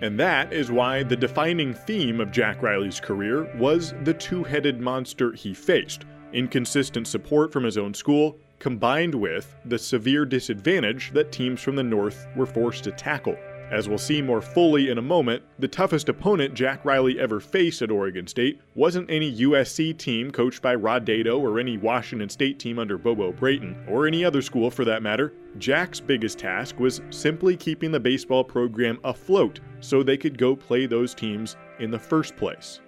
And 0.00 0.18
that 0.18 0.50
is 0.50 0.72
why 0.72 1.02
the 1.02 1.14
defining 1.14 1.74
theme 1.74 2.22
of 2.22 2.32
Jack 2.32 2.62
Riley's 2.62 3.00
career 3.00 3.54
was 3.58 3.92
the 4.04 4.14
two 4.14 4.42
headed 4.44 4.80
monster 4.80 5.32
he 5.32 5.52
faced 5.52 6.06
inconsistent 6.32 7.06
support 7.06 7.52
from 7.52 7.64
his 7.64 7.76
own 7.76 7.92
school 7.92 8.38
combined 8.60 9.14
with 9.14 9.54
the 9.66 9.78
severe 9.78 10.24
disadvantage 10.24 11.12
that 11.12 11.32
teams 11.32 11.60
from 11.60 11.76
the 11.76 11.82
North 11.82 12.26
were 12.34 12.46
forced 12.46 12.84
to 12.84 12.90
tackle. 12.90 13.36
As 13.70 13.88
we'll 13.88 13.98
see 13.98 14.20
more 14.20 14.42
fully 14.42 14.88
in 14.88 14.98
a 14.98 15.02
moment, 15.02 15.44
the 15.60 15.68
toughest 15.68 16.08
opponent 16.08 16.54
Jack 16.54 16.84
Riley 16.84 17.20
ever 17.20 17.38
faced 17.38 17.82
at 17.82 17.90
Oregon 17.92 18.26
State 18.26 18.60
wasn't 18.74 19.08
any 19.08 19.32
USC 19.42 19.96
team 19.96 20.32
coached 20.32 20.60
by 20.60 20.74
Rod 20.74 21.06
Dedeaux 21.06 21.38
or 21.38 21.60
any 21.60 21.78
Washington 21.78 22.28
State 22.28 22.58
team 22.58 22.80
under 22.80 22.98
Bobo 22.98 23.30
Brayton, 23.30 23.76
or 23.88 24.08
any 24.08 24.24
other 24.24 24.42
school 24.42 24.72
for 24.72 24.84
that 24.86 25.04
matter. 25.04 25.32
Jack's 25.58 26.00
biggest 26.00 26.40
task 26.40 26.80
was 26.80 27.00
simply 27.10 27.56
keeping 27.56 27.92
the 27.92 28.00
baseball 28.00 28.42
program 28.42 28.98
afloat 29.04 29.60
so 29.78 30.02
they 30.02 30.16
could 30.16 30.36
go 30.36 30.56
play 30.56 30.86
those 30.86 31.14
teams 31.14 31.56
in 31.78 31.92
the 31.92 31.98
first 31.98 32.36
place 32.36 32.80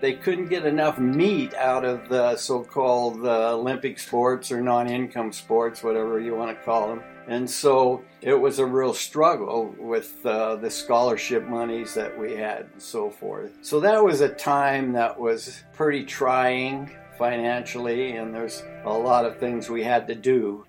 they 0.00 0.14
couldn't 0.14 0.48
get 0.48 0.64
enough 0.64 0.98
meat 0.98 1.54
out 1.54 1.84
of 1.84 2.08
the 2.08 2.36
so-called 2.36 3.24
uh, 3.24 3.54
Olympic 3.54 3.98
sports 3.98 4.52
or 4.52 4.60
non-income 4.60 5.32
sports, 5.32 5.82
whatever 5.82 6.20
you 6.20 6.34
want 6.34 6.56
to 6.56 6.64
call 6.64 6.88
them. 6.88 7.02
And 7.26 7.48
so 7.48 8.02
it 8.22 8.34
was 8.34 8.58
a 8.58 8.64
real 8.64 8.94
struggle 8.94 9.74
with 9.78 10.24
uh, 10.24 10.56
the 10.56 10.70
scholarship 10.70 11.46
monies 11.46 11.92
that 11.94 12.18
we 12.18 12.34
had 12.34 12.68
and 12.72 12.82
so 12.82 13.10
forth. 13.10 13.52
So 13.60 13.80
that 13.80 14.02
was 14.02 14.22
a 14.22 14.30
time 14.30 14.92
that 14.92 15.18
was 15.18 15.62
pretty 15.74 16.04
trying 16.04 16.90
financially, 17.18 18.16
and 18.16 18.34
there's 18.34 18.62
a 18.84 18.92
lot 18.92 19.24
of 19.24 19.38
things 19.38 19.68
we 19.68 19.82
had 19.82 20.06
to 20.06 20.14
do. 20.14 20.64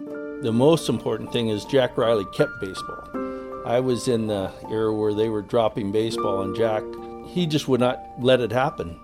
The 0.00 0.52
most 0.52 0.88
important 0.88 1.32
thing 1.32 1.48
is 1.48 1.64
Jack 1.64 1.96
Riley 1.96 2.26
kept 2.34 2.60
baseball. 2.60 3.33
I 3.64 3.80
was 3.80 4.08
in 4.08 4.26
the 4.26 4.52
era 4.70 4.92
where 4.94 5.14
they 5.14 5.30
were 5.30 5.40
dropping 5.40 5.90
baseball, 5.90 6.42
and 6.42 6.54
Jack, 6.54 6.82
he 7.26 7.46
just 7.46 7.66
would 7.66 7.80
not 7.80 7.98
let 8.20 8.40
it 8.40 8.52
happen. 8.52 9.00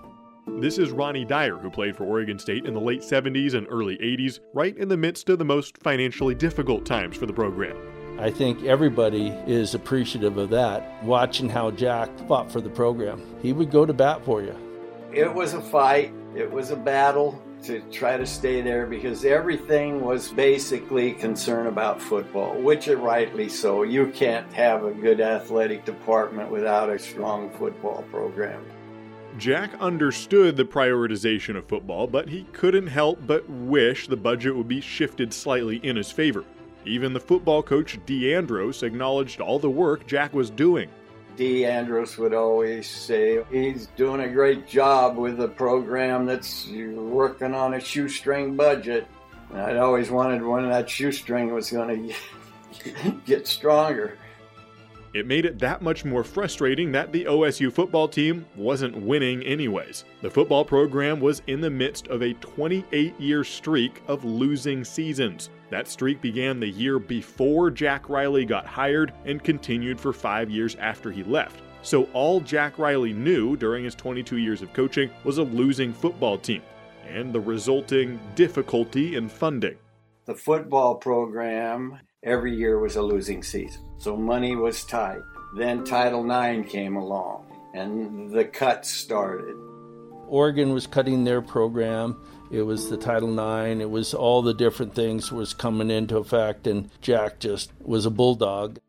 This 0.59 0.77
is 0.77 0.91
Ronnie 0.91 1.25
Dyer, 1.25 1.57
who 1.57 1.71
played 1.71 1.97
for 1.97 2.03
Oregon 2.03 2.37
State 2.37 2.67
in 2.67 2.75
the 2.75 2.79
late 2.79 3.01
70s 3.01 3.55
and 3.55 3.65
early 3.71 3.97
80s, 3.97 4.39
right 4.53 4.77
in 4.77 4.87
the 4.87 4.97
midst 4.97 5.29
of 5.29 5.39
the 5.39 5.45
most 5.45 5.79
financially 5.79 6.35
difficult 6.35 6.85
times 6.85 7.17
for 7.17 7.25
the 7.25 7.33
program. 7.33 7.75
I 8.19 8.29
think 8.29 8.63
everybody 8.63 9.29
is 9.47 9.73
appreciative 9.73 10.37
of 10.37 10.51
that, 10.51 11.03
watching 11.03 11.49
how 11.49 11.71
Jack 11.71 12.09
fought 12.27 12.51
for 12.51 12.61
the 12.61 12.69
program. 12.69 13.19
He 13.41 13.53
would 13.53 13.71
go 13.71 13.87
to 13.87 13.93
bat 13.93 14.23
for 14.23 14.43
you. 14.43 14.55
It 15.11 15.33
was 15.33 15.55
a 15.55 15.61
fight, 15.61 16.13
it 16.35 16.51
was 16.51 16.69
a 16.69 16.75
battle, 16.75 17.41
to 17.63 17.81
try 17.91 18.17
to 18.17 18.25
stay 18.25 18.61
there 18.61 18.85
because 18.85 19.23
everything 19.23 20.01
was 20.01 20.29
basically 20.31 21.13
concerned 21.13 21.67
about 21.67 22.01
football, 22.01 22.59
which 22.61 22.87
is 22.87 22.95
rightly 22.95 23.49
so. 23.49 23.83
You 23.83 24.07
can't 24.07 24.51
have 24.53 24.83
a 24.83 24.91
good 24.91 25.21
athletic 25.21 25.85
department 25.85 26.49
without 26.49 26.89
a 26.89 26.97
strong 26.97 27.49
football 27.51 28.03
program. 28.11 28.65
Jack 29.37 29.71
understood 29.79 30.57
the 30.57 30.65
prioritization 30.65 31.55
of 31.55 31.65
football, 31.65 32.05
but 32.07 32.27
he 32.27 32.43
couldn't 32.51 32.87
help 32.87 33.19
but 33.25 33.49
wish 33.49 34.07
the 34.07 34.17
budget 34.17 34.55
would 34.55 34.67
be 34.67 34.81
shifted 34.81 35.33
slightly 35.33 35.77
in 35.77 35.95
his 35.95 36.11
favor. 36.11 36.43
Even 36.85 37.13
the 37.13 37.19
football 37.19 37.61
coach 37.61 37.99
Dee 38.05 38.33
Andros 38.33 38.83
acknowledged 38.83 39.39
all 39.39 39.59
the 39.59 39.69
work 39.69 40.05
Jack 40.07 40.33
was 40.33 40.49
doing. 40.49 40.89
Dee 41.35 41.65
Andros 41.65 42.17
would 42.17 42.33
always 42.33 42.89
say 42.89 43.43
he's 43.51 43.87
doing 43.95 44.21
a 44.21 44.29
great 44.29 44.67
job 44.67 45.17
with 45.17 45.39
a 45.41 45.47
program 45.47 46.25
that's 46.25 46.67
working 46.67 47.53
on 47.53 47.73
a 47.73 47.79
shoestring 47.79 48.55
budget. 48.55 49.07
And 49.51 49.61
I'd 49.61 49.77
always 49.77 50.09
wondered 50.09 50.45
when 50.45 50.69
that 50.69 50.89
shoestring 50.89 51.53
was 51.53 51.71
going 51.71 52.13
to 52.79 53.11
get 53.25 53.47
stronger. 53.47 54.17
It 55.13 55.27
made 55.27 55.45
it 55.45 55.59
that 55.59 55.81
much 55.81 56.05
more 56.05 56.23
frustrating 56.23 56.93
that 56.93 57.11
the 57.11 57.25
OSU 57.25 57.71
football 57.71 58.07
team 58.07 58.45
wasn't 58.55 58.95
winning 58.95 59.43
anyways. 59.43 60.05
The 60.21 60.29
football 60.29 60.63
program 60.63 61.19
was 61.19 61.41
in 61.47 61.59
the 61.59 61.69
midst 61.69 62.07
of 62.07 62.21
a 62.21 62.33
28 62.35 63.19
year 63.19 63.43
streak 63.43 64.01
of 64.07 64.23
losing 64.23 64.85
seasons. 64.85 65.49
That 65.71 65.87
streak 65.87 66.19
began 66.19 66.59
the 66.59 66.67
year 66.67 66.99
before 66.99 67.71
Jack 67.71 68.09
Riley 68.09 68.43
got 68.43 68.65
hired 68.65 69.13
and 69.23 69.41
continued 69.41 70.01
for 70.01 70.11
five 70.11 70.49
years 70.49 70.75
after 70.75 71.11
he 71.11 71.23
left. 71.23 71.61
So 71.81 72.03
all 72.11 72.41
Jack 72.41 72.77
Riley 72.77 73.13
knew 73.13 73.55
during 73.55 73.85
his 73.85 73.95
22 73.95 74.35
years 74.35 74.61
of 74.61 74.73
coaching 74.73 75.09
was 75.23 75.37
a 75.37 75.43
losing 75.43 75.93
football 75.93 76.37
team 76.37 76.61
and 77.07 77.31
the 77.31 77.39
resulting 77.39 78.19
difficulty 78.35 79.15
in 79.15 79.29
funding. 79.29 79.77
The 80.25 80.35
football 80.35 80.95
program 80.95 81.99
every 82.21 82.53
year 82.53 82.77
was 82.77 82.97
a 82.97 83.01
losing 83.01 83.41
season. 83.41 83.81
So 83.97 84.17
money 84.17 84.57
was 84.57 84.83
tight. 84.83 85.21
Then 85.57 85.85
Title 85.85 86.29
IX 86.29 86.69
came 86.69 86.97
along 86.97 87.45
and 87.73 88.29
the 88.29 88.43
cuts 88.43 88.89
started. 88.89 89.55
Oregon 90.27 90.73
was 90.73 90.85
cutting 90.85 91.23
their 91.23 91.41
program. 91.41 92.21
It 92.51 92.63
was 92.63 92.89
the 92.89 92.97
Title 92.97 93.31
IX. 93.31 93.79
It 93.79 93.89
was 93.89 94.13
all 94.13 94.41
the 94.41 94.53
different 94.53 94.93
things 94.93 95.31
was 95.31 95.53
coming 95.53 95.89
into 95.89 96.17
effect, 96.17 96.67
and 96.67 96.89
Jack 96.99 97.39
just 97.39 97.71
was 97.79 98.05
a 98.05 98.11
bulldog. 98.11 98.79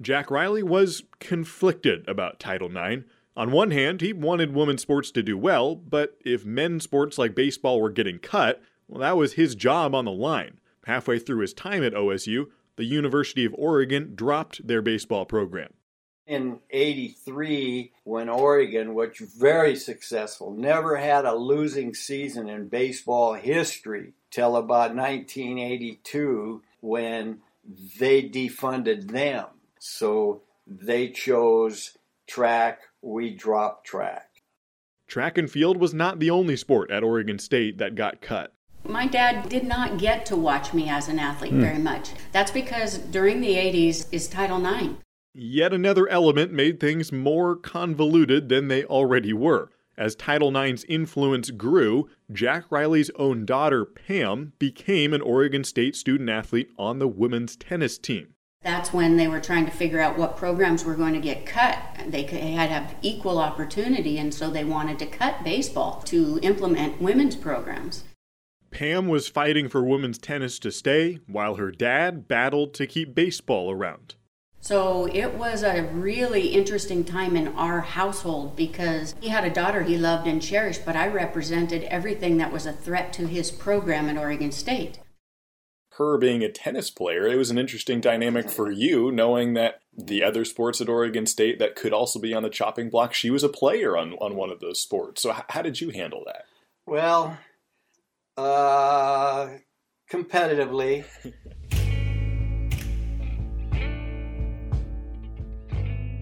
Jack 0.00 0.30
Riley 0.30 0.62
was 0.62 1.02
conflicted 1.20 2.08
about 2.08 2.40
Title 2.40 2.74
IX. 2.74 3.04
On 3.36 3.52
one 3.52 3.70
hand, 3.70 4.00
he 4.00 4.14
wanted 4.14 4.54
women's 4.54 4.80
sports 4.80 5.10
to 5.10 5.22
do 5.22 5.36
well, 5.36 5.74
but 5.74 6.16
if 6.24 6.46
men's 6.46 6.84
sports 6.84 7.18
like 7.18 7.34
baseball 7.34 7.82
were 7.82 7.90
getting 7.90 8.18
cut, 8.18 8.62
well, 8.88 9.00
that 9.00 9.18
was 9.18 9.34
his 9.34 9.54
job 9.54 9.94
on 9.94 10.06
the 10.06 10.10
line. 10.10 10.58
Halfway 10.86 11.18
through 11.18 11.40
his 11.40 11.52
time 11.52 11.84
at 11.84 11.92
OSU, 11.92 12.46
the 12.76 12.84
University 12.84 13.44
of 13.44 13.54
Oregon 13.58 14.14
dropped 14.14 14.66
their 14.66 14.80
baseball 14.80 15.26
program. 15.26 15.74
In 16.26 16.58
83, 16.70 17.92
when 18.02 18.28
Oregon, 18.28 18.94
which 18.94 19.20
was 19.20 19.32
very 19.32 19.76
successful, 19.76 20.50
never 20.50 20.96
had 20.96 21.24
a 21.24 21.36
losing 21.36 21.94
season 21.94 22.48
in 22.48 22.68
baseball 22.68 23.34
history 23.34 24.12
till 24.30 24.56
about 24.56 24.94
1982 24.94 26.62
when 26.80 27.38
they 27.98 28.28
defunded 28.28 29.10
them. 29.10 29.46
So 29.78 30.42
they 30.66 31.10
chose 31.10 31.96
track, 32.26 32.80
we 33.02 33.30
dropped 33.30 33.86
track. 33.86 34.30
Track 35.06 35.38
and 35.38 35.50
field 35.50 35.76
was 35.76 35.94
not 35.94 36.18
the 36.18 36.30
only 36.30 36.56
sport 36.56 36.90
at 36.90 37.04
Oregon 37.04 37.38
State 37.38 37.78
that 37.78 37.94
got 37.94 38.20
cut. 38.20 38.52
My 38.84 39.06
dad 39.06 39.48
did 39.48 39.64
not 39.64 39.98
get 39.98 40.26
to 40.26 40.36
watch 40.36 40.74
me 40.74 40.88
as 40.88 41.08
an 41.08 41.18
athlete 41.18 41.52
mm. 41.52 41.60
very 41.60 41.78
much. 41.78 42.10
That's 42.32 42.50
because 42.50 42.98
during 42.98 43.40
the 43.40 43.54
80s 43.54 44.06
is 44.12 44.28
Title 44.28 44.64
IX. 44.64 44.96
Yet 45.38 45.74
another 45.74 46.08
element 46.08 46.50
made 46.50 46.80
things 46.80 47.12
more 47.12 47.56
convoluted 47.56 48.48
than 48.48 48.68
they 48.68 48.84
already 48.84 49.34
were. 49.34 49.68
As 49.98 50.14
Title 50.14 50.56
IX's 50.56 50.84
influence 50.84 51.50
grew, 51.50 52.08
Jack 52.32 52.64
Riley's 52.70 53.10
own 53.16 53.44
daughter, 53.44 53.84
Pam, 53.84 54.54
became 54.58 55.12
an 55.12 55.20
Oregon 55.20 55.62
State 55.62 55.94
student 55.94 56.30
athlete 56.30 56.70
on 56.78 57.00
the 57.00 57.06
women's 57.06 57.54
tennis 57.54 57.98
team. 57.98 58.28
That's 58.62 58.94
when 58.94 59.18
they 59.18 59.28
were 59.28 59.40
trying 59.40 59.66
to 59.66 59.70
figure 59.70 60.00
out 60.00 60.16
what 60.16 60.38
programs 60.38 60.86
were 60.86 60.94
going 60.94 61.12
to 61.12 61.20
get 61.20 61.44
cut. 61.44 61.78
They 62.06 62.22
had 62.22 62.68
to 62.68 62.72
have 62.72 62.94
equal 63.02 63.38
opportunity, 63.38 64.16
and 64.16 64.32
so 64.32 64.48
they 64.48 64.64
wanted 64.64 64.98
to 65.00 65.06
cut 65.06 65.44
baseball 65.44 66.00
to 66.06 66.40
implement 66.42 67.02
women's 67.02 67.36
programs. 67.36 68.04
Pam 68.70 69.06
was 69.06 69.28
fighting 69.28 69.68
for 69.68 69.84
women's 69.84 70.16
tennis 70.16 70.58
to 70.60 70.72
stay, 70.72 71.20
while 71.26 71.56
her 71.56 71.70
dad 71.70 72.26
battled 72.26 72.72
to 72.74 72.86
keep 72.86 73.14
baseball 73.14 73.70
around. 73.70 74.14
So 74.60 75.06
it 75.06 75.34
was 75.34 75.62
a 75.62 75.84
really 75.92 76.48
interesting 76.48 77.04
time 77.04 77.36
in 77.36 77.48
our 77.48 77.80
household 77.80 78.56
because 78.56 79.14
he 79.20 79.28
had 79.28 79.44
a 79.44 79.50
daughter 79.50 79.82
he 79.82 79.96
loved 79.96 80.26
and 80.26 80.42
cherished, 80.42 80.84
but 80.84 80.96
I 80.96 81.06
represented 81.08 81.84
everything 81.84 82.38
that 82.38 82.52
was 82.52 82.66
a 82.66 82.72
threat 82.72 83.12
to 83.14 83.28
his 83.28 83.50
program 83.50 84.08
at 84.08 84.18
Oregon 84.18 84.50
State. 84.50 84.98
Her 85.98 86.18
being 86.18 86.42
a 86.42 86.50
tennis 86.50 86.90
player, 86.90 87.26
it 87.26 87.36
was 87.36 87.50
an 87.50 87.58
interesting 87.58 88.00
dynamic 88.00 88.50
for 88.50 88.70
you, 88.70 89.10
knowing 89.10 89.54
that 89.54 89.80
the 89.96 90.22
other 90.22 90.44
sports 90.44 90.80
at 90.80 90.88
Oregon 90.88 91.26
State 91.26 91.58
that 91.58 91.74
could 91.74 91.92
also 91.92 92.18
be 92.18 92.34
on 92.34 92.42
the 92.42 92.50
chopping 92.50 92.90
block, 92.90 93.14
she 93.14 93.30
was 93.30 93.42
a 93.42 93.48
player 93.48 93.96
on, 93.96 94.12
on 94.14 94.36
one 94.36 94.50
of 94.50 94.60
those 94.60 94.80
sports. 94.80 95.22
So, 95.22 95.34
how 95.48 95.62
did 95.62 95.80
you 95.80 95.90
handle 95.90 96.22
that? 96.26 96.44
Well, 96.86 97.38
uh, 98.36 99.48
competitively. 100.10 101.04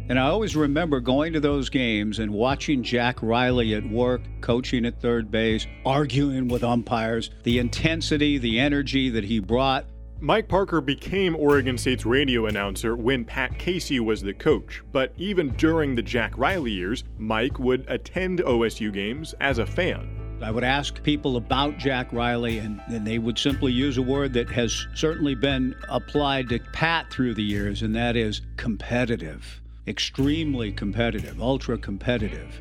And 0.06 0.18
I 0.18 0.28
always 0.28 0.54
remember 0.54 1.00
going 1.00 1.32
to 1.32 1.40
those 1.40 1.70
games 1.70 2.18
and 2.18 2.30
watching 2.30 2.82
Jack 2.82 3.22
Riley 3.22 3.74
at 3.74 3.88
work, 3.88 4.20
coaching 4.42 4.84
at 4.84 5.00
third 5.00 5.30
base, 5.30 5.66
arguing 5.86 6.46
with 6.46 6.62
umpires, 6.62 7.30
the 7.42 7.58
intensity, 7.58 8.36
the 8.36 8.60
energy 8.60 9.08
that 9.08 9.24
he 9.24 9.38
brought. 9.38 9.86
Mike 10.20 10.46
Parker 10.46 10.82
became 10.82 11.34
Oregon 11.34 11.78
State's 11.78 12.04
radio 12.04 12.46
announcer 12.46 12.96
when 12.96 13.24
Pat 13.24 13.58
Casey 13.58 13.98
was 13.98 14.20
the 14.20 14.34
coach, 14.34 14.82
but 14.92 15.14
even 15.16 15.48
during 15.56 15.94
the 15.94 16.02
Jack 16.02 16.36
Riley 16.36 16.72
years, 16.72 17.04
Mike 17.16 17.58
would 17.58 17.86
attend 17.88 18.40
OSU 18.40 18.92
games 18.92 19.34
as 19.40 19.58
a 19.58 19.66
fan. 19.66 20.38
I 20.42 20.50
would 20.50 20.64
ask 20.64 21.02
people 21.02 21.38
about 21.38 21.78
Jack 21.78 22.12
Riley, 22.12 22.58
and, 22.58 22.80
and, 22.88 23.06
they 23.06 23.18
would 23.18 23.38
simply 23.38 23.72
use 23.72 23.96
a 23.96 24.02
word 24.02 24.34
that 24.34 24.50
has 24.50 24.86
certainly 24.94 25.34
been 25.34 25.74
applied 25.88 26.50
to 26.50 26.58
Pat 26.72 27.10
through 27.10 27.34
the 27.34 27.42
years, 27.42 27.80
and 27.80 27.94
that 27.96 28.16
is 28.16 28.42
competitive. 28.56 29.62
Extremely 29.86 30.72
competitive, 30.72 31.42
ultra 31.42 31.76
competitive. 31.76 32.58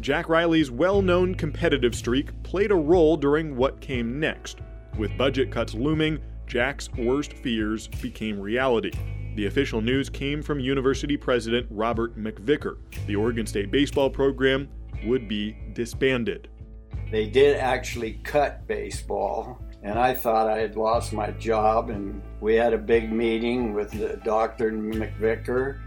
Jack 0.00 0.28
Riley's 0.28 0.72
well 0.72 1.02
known 1.02 1.36
competitive 1.36 1.94
streak 1.94 2.42
played 2.42 2.72
a 2.72 2.76
role 2.76 3.16
during 3.16 3.54
what 3.54 3.80
came 3.80 4.18
next. 4.18 4.58
With 4.98 5.16
budget 5.16 5.52
cuts 5.52 5.74
looming, 5.74 6.18
Jack's 6.48 6.90
worst 6.94 7.34
fears 7.34 7.86
became 7.86 8.40
reality. 8.40 8.90
The 9.36 9.46
official 9.46 9.80
news 9.80 10.10
came 10.10 10.42
from 10.42 10.58
University 10.58 11.16
President 11.16 11.68
Robert 11.70 12.18
MacVicar. 12.18 12.78
The 13.06 13.14
Oregon 13.14 13.46
State 13.46 13.70
baseball 13.70 14.10
program 14.10 14.68
would 15.04 15.28
be 15.28 15.56
disbanded. 15.74 16.48
They 17.12 17.26
did 17.26 17.56
actually 17.56 18.14
cut 18.24 18.66
baseball, 18.66 19.62
and 19.84 19.96
I 19.96 20.12
thought 20.12 20.48
I 20.48 20.58
had 20.58 20.74
lost 20.74 21.12
my 21.12 21.30
job. 21.30 21.90
And 21.90 22.20
we 22.40 22.56
had 22.56 22.72
a 22.72 22.78
big 22.78 23.12
meeting 23.12 23.74
with 23.74 23.92
the 23.92 24.20
Dr. 24.24 24.72
MacVicar. 24.72 25.78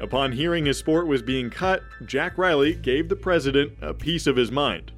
Upon 0.00 0.32
hearing 0.32 0.66
his 0.66 0.78
sport 0.78 1.06
was 1.06 1.22
being 1.22 1.50
cut, 1.50 1.82
Jack 2.04 2.38
Riley 2.38 2.74
gave 2.74 3.08
the 3.08 3.16
president 3.16 3.72
a 3.82 3.92
piece 3.92 4.26
of 4.26 4.36
his 4.36 4.50
mind. 4.50 4.92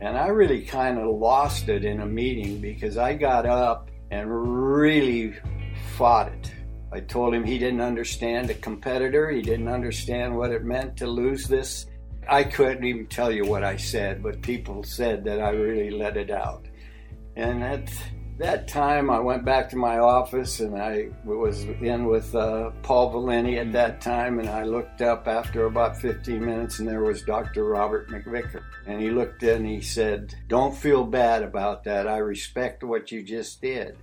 And 0.00 0.18
I 0.18 0.28
really 0.28 0.62
kind 0.62 0.98
of 0.98 1.14
lost 1.14 1.68
it 1.68 1.84
in 1.84 2.00
a 2.00 2.06
meeting 2.06 2.60
because 2.60 2.96
I 2.96 3.14
got 3.14 3.46
up 3.46 3.90
and 4.10 4.28
really 4.28 5.34
fought 5.96 6.32
it. 6.32 6.52
I 6.90 7.00
told 7.00 7.34
him 7.34 7.44
he 7.44 7.58
didn't 7.58 7.80
understand 7.80 8.50
a 8.50 8.54
competitor, 8.54 9.30
he 9.30 9.42
didn't 9.42 9.68
understand 9.68 10.36
what 10.36 10.50
it 10.50 10.64
meant 10.64 10.96
to 10.98 11.06
lose 11.06 11.46
this 11.46 11.86
I 12.28 12.44
couldn't 12.44 12.84
even 12.84 13.06
tell 13.06 13.32
you 13.32 13.44
what 13.44 13.64
I 13.64 13.76
said, 13.76 14.22
but 14.22 14.42
people 14.42 14.84
said 14.84 15.24
that 15.24 15.40
I 15.40 15.50
really 15.50 15.90
let 15.90 16.16
it 16.16 16.30
out. 16.30 16.66
And 17.36 17.64
at 17.64 17.90
that 18.38 18.66
time, 18.66 19.10
I 19.10 19.20
went 19.20 19.44
back 19.44 19.70
to 19.70 19.76
my 19.76 19.98
office 19.98 20.60
and 20.60 20.76
I 20.76 21.08
was 21.24 21.64
in 21.64 22.06
with 22.06 22.34
uh, 22.34 22.70
Paul 22.82 23.10
Valenti 23.10 23.58
at 23.58 23.72
that 23.72 24.00
time. 24.00 24.38
And 24.38 24.48
I 24.48 24.64
looked 24.64 25.02
up 25.02 25.28
after 25.28 25.66
about 25.66 26.00
15 26.00 26.44
minutes, 26.44 26.78
and 26.78 26.88
there 26.88 27.02
was 27.02 27.22
Dr. 27.22 27.64
Robert 27.64 28.08
MacVicar. 28.08 28.62
And 28.86 29.00
he 29.00 29.10
looked 29.10 29.42
in 29.42 29.58
and 29.58 29.66
he 29.66 29.80
said, 29.80 30.34
Don't 30.48 30.76
feel 30.76 31.04
bad 31.04 31.42
about 31.42 31.84
that. 31.84 32.08
I 32.08 32.18
respect 32.18 32.82
what 32.82 33.12
you 33.12 33.22
just 33.22 33.60
did. 33.60 33.96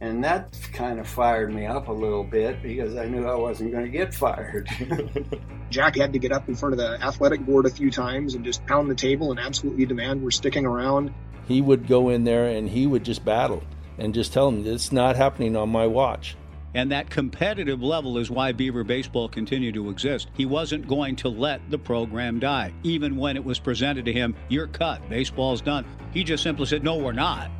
And 0.00 0.22
that 0.24 0.58
kind 0.72 0.98
of 1.00 1.08
fired 1.08 1.52
me 1.52 1.66
up 1.66 1.88
a 1.88 1.92
little 1.92 2.24
bit 2.24 2.62
because 2.62 2.96
I 2.96 3.06
knew 3.06 3.26
I 3.26 3.36
wasn't 3.36 3.72
going 3.72 3.84
to 3.84 3.90
get 3.90 4.12
fired. 4.12 4.68
Jack 5.70 5.96
had 5.96 6.12
to 6.12 6.18
get 6.18 6.32
up 6.32 6.48
in 6.48 6.54
front 6.54 6.74
of 6.74 6.78
the 6.78 7.02
athletic 7.02 7.44
board 7.46 7.64
a 7.64 7.70
few 7.70 7.90
times 7.90 8.34
and 8.34 8.44
just 8.44 8.64
pound 8.66 8.90
the 8.90 8.94
table 8.94 9.30
and 9.30 9.40
absolutely 9.40 9.86
demand 9.86 10.22
we're 10.22 10.30
sticking 10.30 10.66
around. 10.66 11.14
He 11.46 11.60
would 11.60 11.86
go 11.86 12.08
in 12.08 12.24
there 12.24 12.46
and 12.46 12.68
he 12.68 12.86
would 12.86 13.04
just 13.04 13.24
battle 13.24 13.62
and 13.98 14.14
just 14.14 14.32
tell 14.32 14.50
them 14.50 14.66
it's 14.66 14.92
not 14.92 15.16
happening 15.16 15.56
on 15.56 15.68
my 15.68 15.86
watch. 15.86 16.36
And 16.74 16.90
that 16.90 17.08
competitive 17.08 17.82
level 17.82 18.18
is 18.18 18.30
why 18.30 18.50
Beaver 18.50 18.82
Baseball 18.82 19.28
continued 19.28 19.74
to 19.74 19.90
exist. 19.90 20.28
He 20.34 20.44
wasn't 20.44 20.88
going 20.88 21.14
to 21.16 21.28
let 21.28 21.60
the 21.70 21.78
program 21.78 22.40
die. 22.40 22.72
Even 22.82 23.16
when 23.16 23.36
it 23.36 23.44
was 23.44 23.60
presented 23.60 24.04
to 24.06 24.12
him, 24.12 24.34
you're 24.48 24.66
cut, 24.66 25.08
baseball's 25.08 25.60
done. 25.60 25.84
He 26.12 26.24
just 26.24 26.42
simply 26.42 26.66
said, 26.66 26.82
no, 26.82 26.96
we're 26.96 27.12
not. 27.12 27.50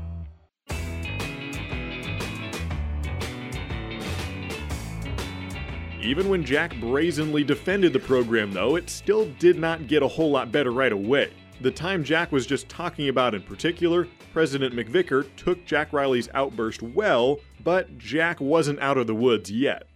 Even 6.03 6.29
when 6.29 6.45
Jack 6.45 6.79
brazenly 6.81 7.45
defended 7.45 7.93
the 7.95 8.01
program, 8.01 8.53
though, 8.53 8.77
it 8.77 8.91
still 8.91 9.27
did 9.39 9.59
not 9.59 9.87
get 9.87 10.03
a 10.03 10.09
whole 10.09 10.31
lot 10.31 10.53
better 10.53 10.71
right 10.71 10.93
away. 10.93 11.31
The 11.61 11.71
time 11.71 12.05
Jack 12.05 12.33
was 12.33 12.47
just 12.47 12.69
talking 12.69 13.09
about 13.09 13.35
in 13.35 13.43
particular, 13.43 14.09
President 14.33 14.75
MacVicar 14.75 15.27
took 15.37 15.65
Jack 15.65 15.93
Riley's 15.93 16.29
outburst 16.35 16.83
well, 16.83 17.39
but 17.63 17.97
Jack 17.97 18.41
wasn't 18.41 18.81
out 18.81 18.99
of 18.99 19.07
the 19.07 19.15
woods 19.15 19.51
yet. 19.51 19.87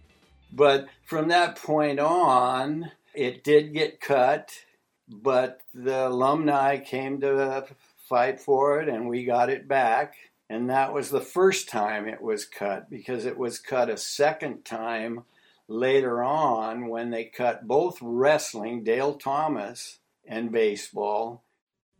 But 0.51 0.87
from 1.03 1.27
that 1.27 1.57
point 1.57 1.99
on, 1.99 2.91
it 3.13 3.43
did 3.43 3.73
get 3.73 3.99
cut, 3.99 4.51
but 5.07 5.61
the 5.73 6.07
alumni 6.07 6.77
came 6.77 7.19
to 7.21 7.67
fight 8.07 8.39
for 8.39 8.81
it 8.81 8.89
and 8.89 9.07
we 9.07 9.25
got 9.25 9.49
it 9.49 9.67
back. 9.67 10.15
And 10.49 10.69
that 10.69 10.93
was 10.93 11.09
the 11.09 11.21
first 11.21 11.69
time 11.69 12.07
it 12.07 12.21
was 12.21 12.45
cut 12.45 12.89
because 12.89 13.25
it 13.25 13.37
was 13.37 13.59
cut 13.59 13.89
a 13.89 13.97
second 13.97 14.65
time 14.65 15.25
later 15.67 16.23
on 16.23 16.87
when 16.87 17.11
they 17.11 17.25
cut 17.25 17.67
both 17.67 17.99
wrestling, 18.01 18.83
Dale 18.83 19.13
Thomas, 19.13 19.99
and 20.25 20.51
baseball. 20.51 21.43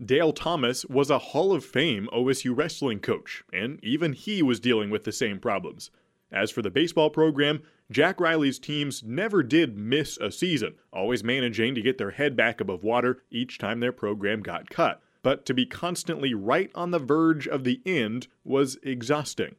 Dale 0.04 0.32
Thomas 0.32 0.86
was 0.86 1.10
a 1.10 1.20
Hall 1.20 1.52
of 1.52 1.66
Fame 1.66 2.08
OSU 2.14 2.56
wrestling 2.56 3.02
coach, 3.02 3.44
and 3.52 3.84
even 3.84 4.14
he 4.14 4.42
was 4.42 4.62
dealing 4.62 4.90
with 4.90 5.04
the 5.04 5.12
same 5.12 5.40
problems. 5.40 5.92
As 6.32 6.52
for 6.52 6.62
the 6.62 6.70
baseball 6.70 7.10
program, 7.10 7.64
Jack 7.92 8.22
Riley's 8.22 8.60
teams 8.60 9.04
never 9.04 9.44
did 9.44 9.78
miss 9.78 10.18
a 10.18 10.32
season, 10.32 10.76
always 10.94 11.22
managing 11.22 11.76
to 11.76 11.82
get 11.82 11.98
their 11.98 12.12
head 12.12 12.38
back 12.38 12.62
above 12.62 12.82
water 12.82 13.24
each 13.30 13.58
time 13.58 13.82
their 13.82 13.92
program 13.92 14.42
got 14.42 14.70
cut. 14.70 15.02
But 15.22 15.46
to 15.48 15.54
be 15.54 15.66
constantly 15.66 16.34
right 16.34 16.72
on 16.74 16.92
the 16.92 17.00
verge 17.00 17.46
of 17.46 17.66
the 17.66 17.82
end 17.86 18.28
was 18.46 18.78
exhausting. 18.84 19.56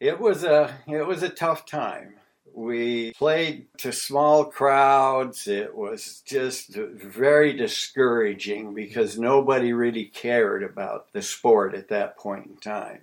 It 0.00 0.18
was 0.18 0.42
a 0.42 0.74
it 0.86 1.06
was 1.06 1.22
a 1.22 1.28
tough 1.28 1.66
time. 1.66 2.14
We 2.56 3.12
played 3.12 3.66
to 3.78 3.92
small 3.92 4.46
crowds. 4.46 5.46
It 5.46 5.76
was 5.76 6.22
just 6.26 6.74
very 6.74 7.52
discouraging 7.52 8.72
because 8.72 9.18
nobody 9.18 9.74
really 9.74 10.06
cared 10.06 10.62
about 10.62 11.12
the 11.12 11.20
sport 11.20 11.74
at 11.74 11.88
that 11.88 12.16
point 12.16 12.46
in 12.46 12.56
time. 12.56 13.00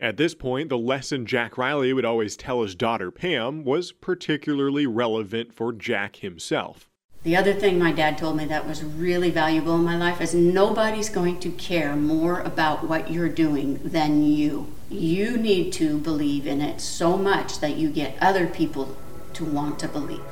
At 0.00 0.16
this 0.16 0.34
point, 0.34 0.70
the 0.70 0.78
lesson 0.78 1.26
Jack 1.26 1.58
Riley 1.58 1.92
would 1.92 2.06
always 2.06 2.38
tell 2.38 2.62
his 2.62 2.74
daughter 2.74 3.10
Pam 3.10 3.64
was 3.64 3.92
particularly 3.92 4.86
relevant 4.86 5.52
for 5.52 5.74
Jack 5.74 6.16
himself. 6.16 6.88
The 7.22 7.36
other 7.36 7.52
thing 7.52 7.78
my 7.78 7.92
dad 7.92 8.16
told 8.16 8.38
me 8.38 8.46
that 8.46 8.66
was 8.66 8.82
really 8.82 9.30
valuable 9.30 9.74
in 9.74 9.84
my 9.84 9.98
life 9.98 10.22
is 10.22 10.34
nobody's 10.34 11.10
going 11.10 11.38
to 11.40 11.50
care 11.50 11.94
more 11.96 12.40
about 12.40 12.88
what 12.88 13.10
you're 13.10 13.28
doing 13.28 13.78
than 13.84 14.22
you. 14.22 14.72
You 14.90 15.36
need 15.36 15.72
to 15.74 15.98
believe 15.98 16.48
in 16.48 16.60
it 16.60 16.80
so 16.80 17.16
much 17.16 17.60
that 17.60 17.76
you 17.76 17.90
get 17.90 18.20
other 18.20 18.48
people 18.48 18.96
to 19.34 19.44
want 19.44 19.78
to 19.78 19.88
believe. 19.88 20.24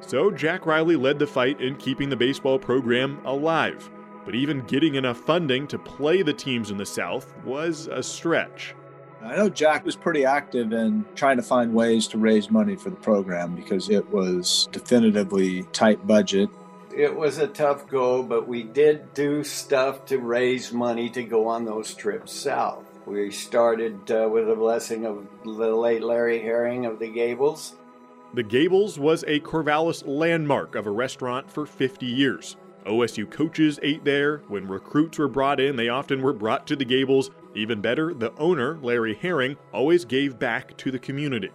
So 0.00 0.30
Jack 0.30 0.66
Riley 0.66 0.96
led 0.96 1.18
the 1.18 1.26
fight 1.26 1.58
in 1.58 1.76
keeping 1.76 2.10
the 2.10 2.16
baseball 2.16 2.58
program 2.58 3.20
alive. 3.24 3.88
But 4.26 4.34
even 4.34 4.60
getting 4.66 4.96
enough 4.96 5.16
funding 5.16 5.66
to 5.68 5.78
play 5.78 6.20
the 6.20 6.34
teams 6.34 6.70
in 6.70 6.76
the 6.76 6.84
South 6.84 7.34
was 7.42 7.86
a 7.86 8.02
stretch. 8.02 8.74
I 9.22 9.36
know 9.36 9.48
Jack 9.48 9.86
was 9.86 9.96
pretty 9.96 10.26
active 10.26 10.74
in 10.74 11.06
trying 11.14 11.38
to 11.38 11.42
find 11.42 11.72
ways 11.72 12.06
to 12.08 12.18
raise 12.18 12.50
money 12.50 12.76
for 12.76 12.90
the 12.90 12.96
program 12.96 13.54
because 13.54 13.88
it 13.88 14.10
was 14.10 14.68
definitively 14.72 15.62
tight 15.72 16.06
budget. 16.06 16.50
It 16.94 17.16
was 17.16 17.38
a 17.38 17.46
tough 17.46 17.88
go, 17.88 18.22
but 18.22 18.46
we 18.46 18.62
did 18.62 19.14
do 19.14 19.42
stuff 19.42 20.04
to 20.06 20.18
raise 20.18 20.72
money 20.72 21.08
to 21.10 21.22
go 21.22 21.48
on 21.48 21.64
those 21.64 21.94
trips 21.94 22.32
south. 22.32 22.84
We 23.08 23.30
started 23.30 24.10
uh, 24.10 24.28
with 24.30 24.48
the 24.48 24.54
blessing 24.54 25.06
of 25.06 25.26
the 25.42 25.74
late 25.74 26.02
Larry 26.02 26.42
Herring 26.42 26.84
of 26.84 26.98
the 26.98 27.08
Gables. 27.08 27.76
The 28.34 28.42
Gables 28.42 28.98
was 28.98 29.24
a 29.26 29.40
Corvallis 29.40 30.06
landmark 30.06 30.74
of 30.74 30.86
a 30.86 30.90
restaurant 30.90 31.50
for 31.50 31.64
50 31.64 32.04
years. 32.04 32.56
OSU 32.84 33.30
coaches 33.30 33.80
ate 33.82 34.04
there. 34.04 34.42
When 34.48 34.68
recruits 34.68 35.18
were 35.18 35.26
brought 35.26 35.58
in, 35.58 35.74
they 35.74 35.88
often 35.88 36.20
were 36.20 36.34
brought 36.34 36.66
to 36.66 36.76
the 36.76 36.84
Gables. 36.84 37.30
Even 37.54 37.80
better, 37.80 38.12
the 38.12 38.34
owner, 38.36 38.78
Larry 38.82 39.14
Herring, 39.14 39.56
always 39.72 40.04
gave 40.04 40.38
back 40.38 40.76
to 40.76 40.90
the 40.90 40.98
community. 40.98 41.50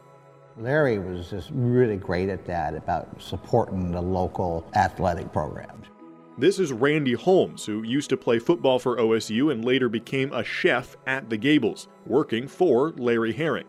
Larry 0.57 0.97
was 0.97 1.29
just 1.29 1.51
really 1.53 1.97
great 1.97 2.29
at 2.29 2.45
that, 2.45 2.73
about 2.73 3.21
supporting 3.21 3.91
the 3.91 4.01
local 4.01 4.65
athletic 4.75 5.31
programs. 5.31 5.85
This 6.35 6.57
is 6.57 6.73
Randy 6.73 7.13
Holmes, 7.13 7.63
who 7.63 7.83
used 7.83 8.09
to 8.09 8.17
play 8.17 8.39
football 8.39 8.79
for 8.79 8.97
OSU 8.97 9.51
and 9.51 9.63
later 9.63 9.87
became 9.87 10.33
a 10.33 10.43
chef 10.43 10.97
at 11.05 11.29
the 11.29 11.37
Gables, 11.37 11.87
working 12.07 12.47
for 12.47 12.89
Larry 12.97 13.31
Herring. 13.31 13.67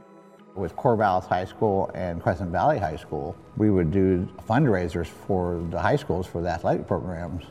With 0.55 0.75
Corvallis 0.75 1.27
High 1.27 1.45
School 1.45 1.91
and 1.95 2.23
Crescent 2.23 2.51
Valley 2.51 2.79
High 2.79 2.97
School, 2.97 3.37
we 3.59 3.71
would 3.71 3.91
do 3.91 4.27
fundraisers 4.49 5.09
for 5.09 5.63
the 5.69 5.79
high 5.79 5.97
schools 5.97 6.27
for 6.27 6.41
the 6.41 6.49
athletic 6.49 6.89
programs. 6.89 7.45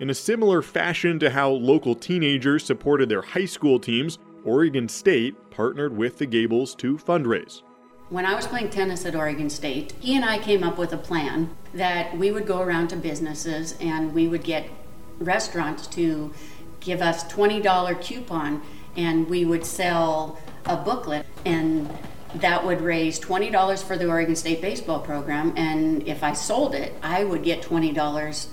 In 0.00 0.08
a 0.08 0.14
similar 0.14 0.62
fashion 0.62 1.18
to 1.18 1.28
how 1.28 1.50
local 1.50 1.94
teenagers 1.94 2.64
supported 2.64 3.10
their 3.10 3.22
high 3.22 3.44
school 3.44 3.78
teams, 3.78 4.18
Oregon 4.42 4.88
State 4.88 5.50
partnered 5.50 5.94
with 5.94 6.16
the 6.16 6.26
Gables 6.26 6.74
to 6.76 6.96
fundraise. 6.96 7.60
When 8.08 8.24
I 8.24 8.36
was 8.36 8.46
playing 8.46 8.70
tennis 8.70 9.04
at 9.04 9.16
Oregon 9.16 9.50
State, 9.50 9.92
he 9.98 10.14
and 10.14 10.24
I 10.24 10.38
came 10.38 10.62
up 10.62 10.78
with 10.78 10.92
a 10.92 10.96
plan 10.96 11.50
that 11.74 12.16
we 12.16 12.30
would 12.30 12.46
go 12.46 12.60
around 12.60 12.86
to 12.88 12.96
businesses 12.96 13.74
and 13.80 14.14
we 14.14 14.28
would 14.28 14.44
get 14.44 14.68
restaurants 15.18 15.88
to 15.88 16.32
give 16.78 17.02
us 17.02 17.24
$20 17.24 18.00
coupon 18.00 18.62
and 18.96 19.28
we 19.28 19.44
would 19.44 19.66
sell 19.66 20.38
a 20.66 20.76
booklet 20.76 21.26
and 21.44 21.90
that 22.36 22.64
would 22.64 22.80
raise 22.80 23.18
$20 23.18 23.82
for 23.82 23.98
the 23.98 24.08
Oregon 24.08 24.36
State 24.36 24.60
baseball 24.60 25.00
program 25.00 25.52
and 25.56 26.06
if 26.06 26.22
I 26.22 26.32
sold 26.32 26.76
it, 26.76 26.94
I 27.02 27.24
would 27.24 27.42
get 27.42 27.60
$20 27.60 28.46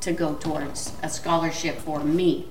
to 0.00 0.12
go 0.12 0.34
towards 0.34 0.92
a 1.04 1.08
scholarship 1.08 1.76
for 1.76 2.00
me. 2.02 2.48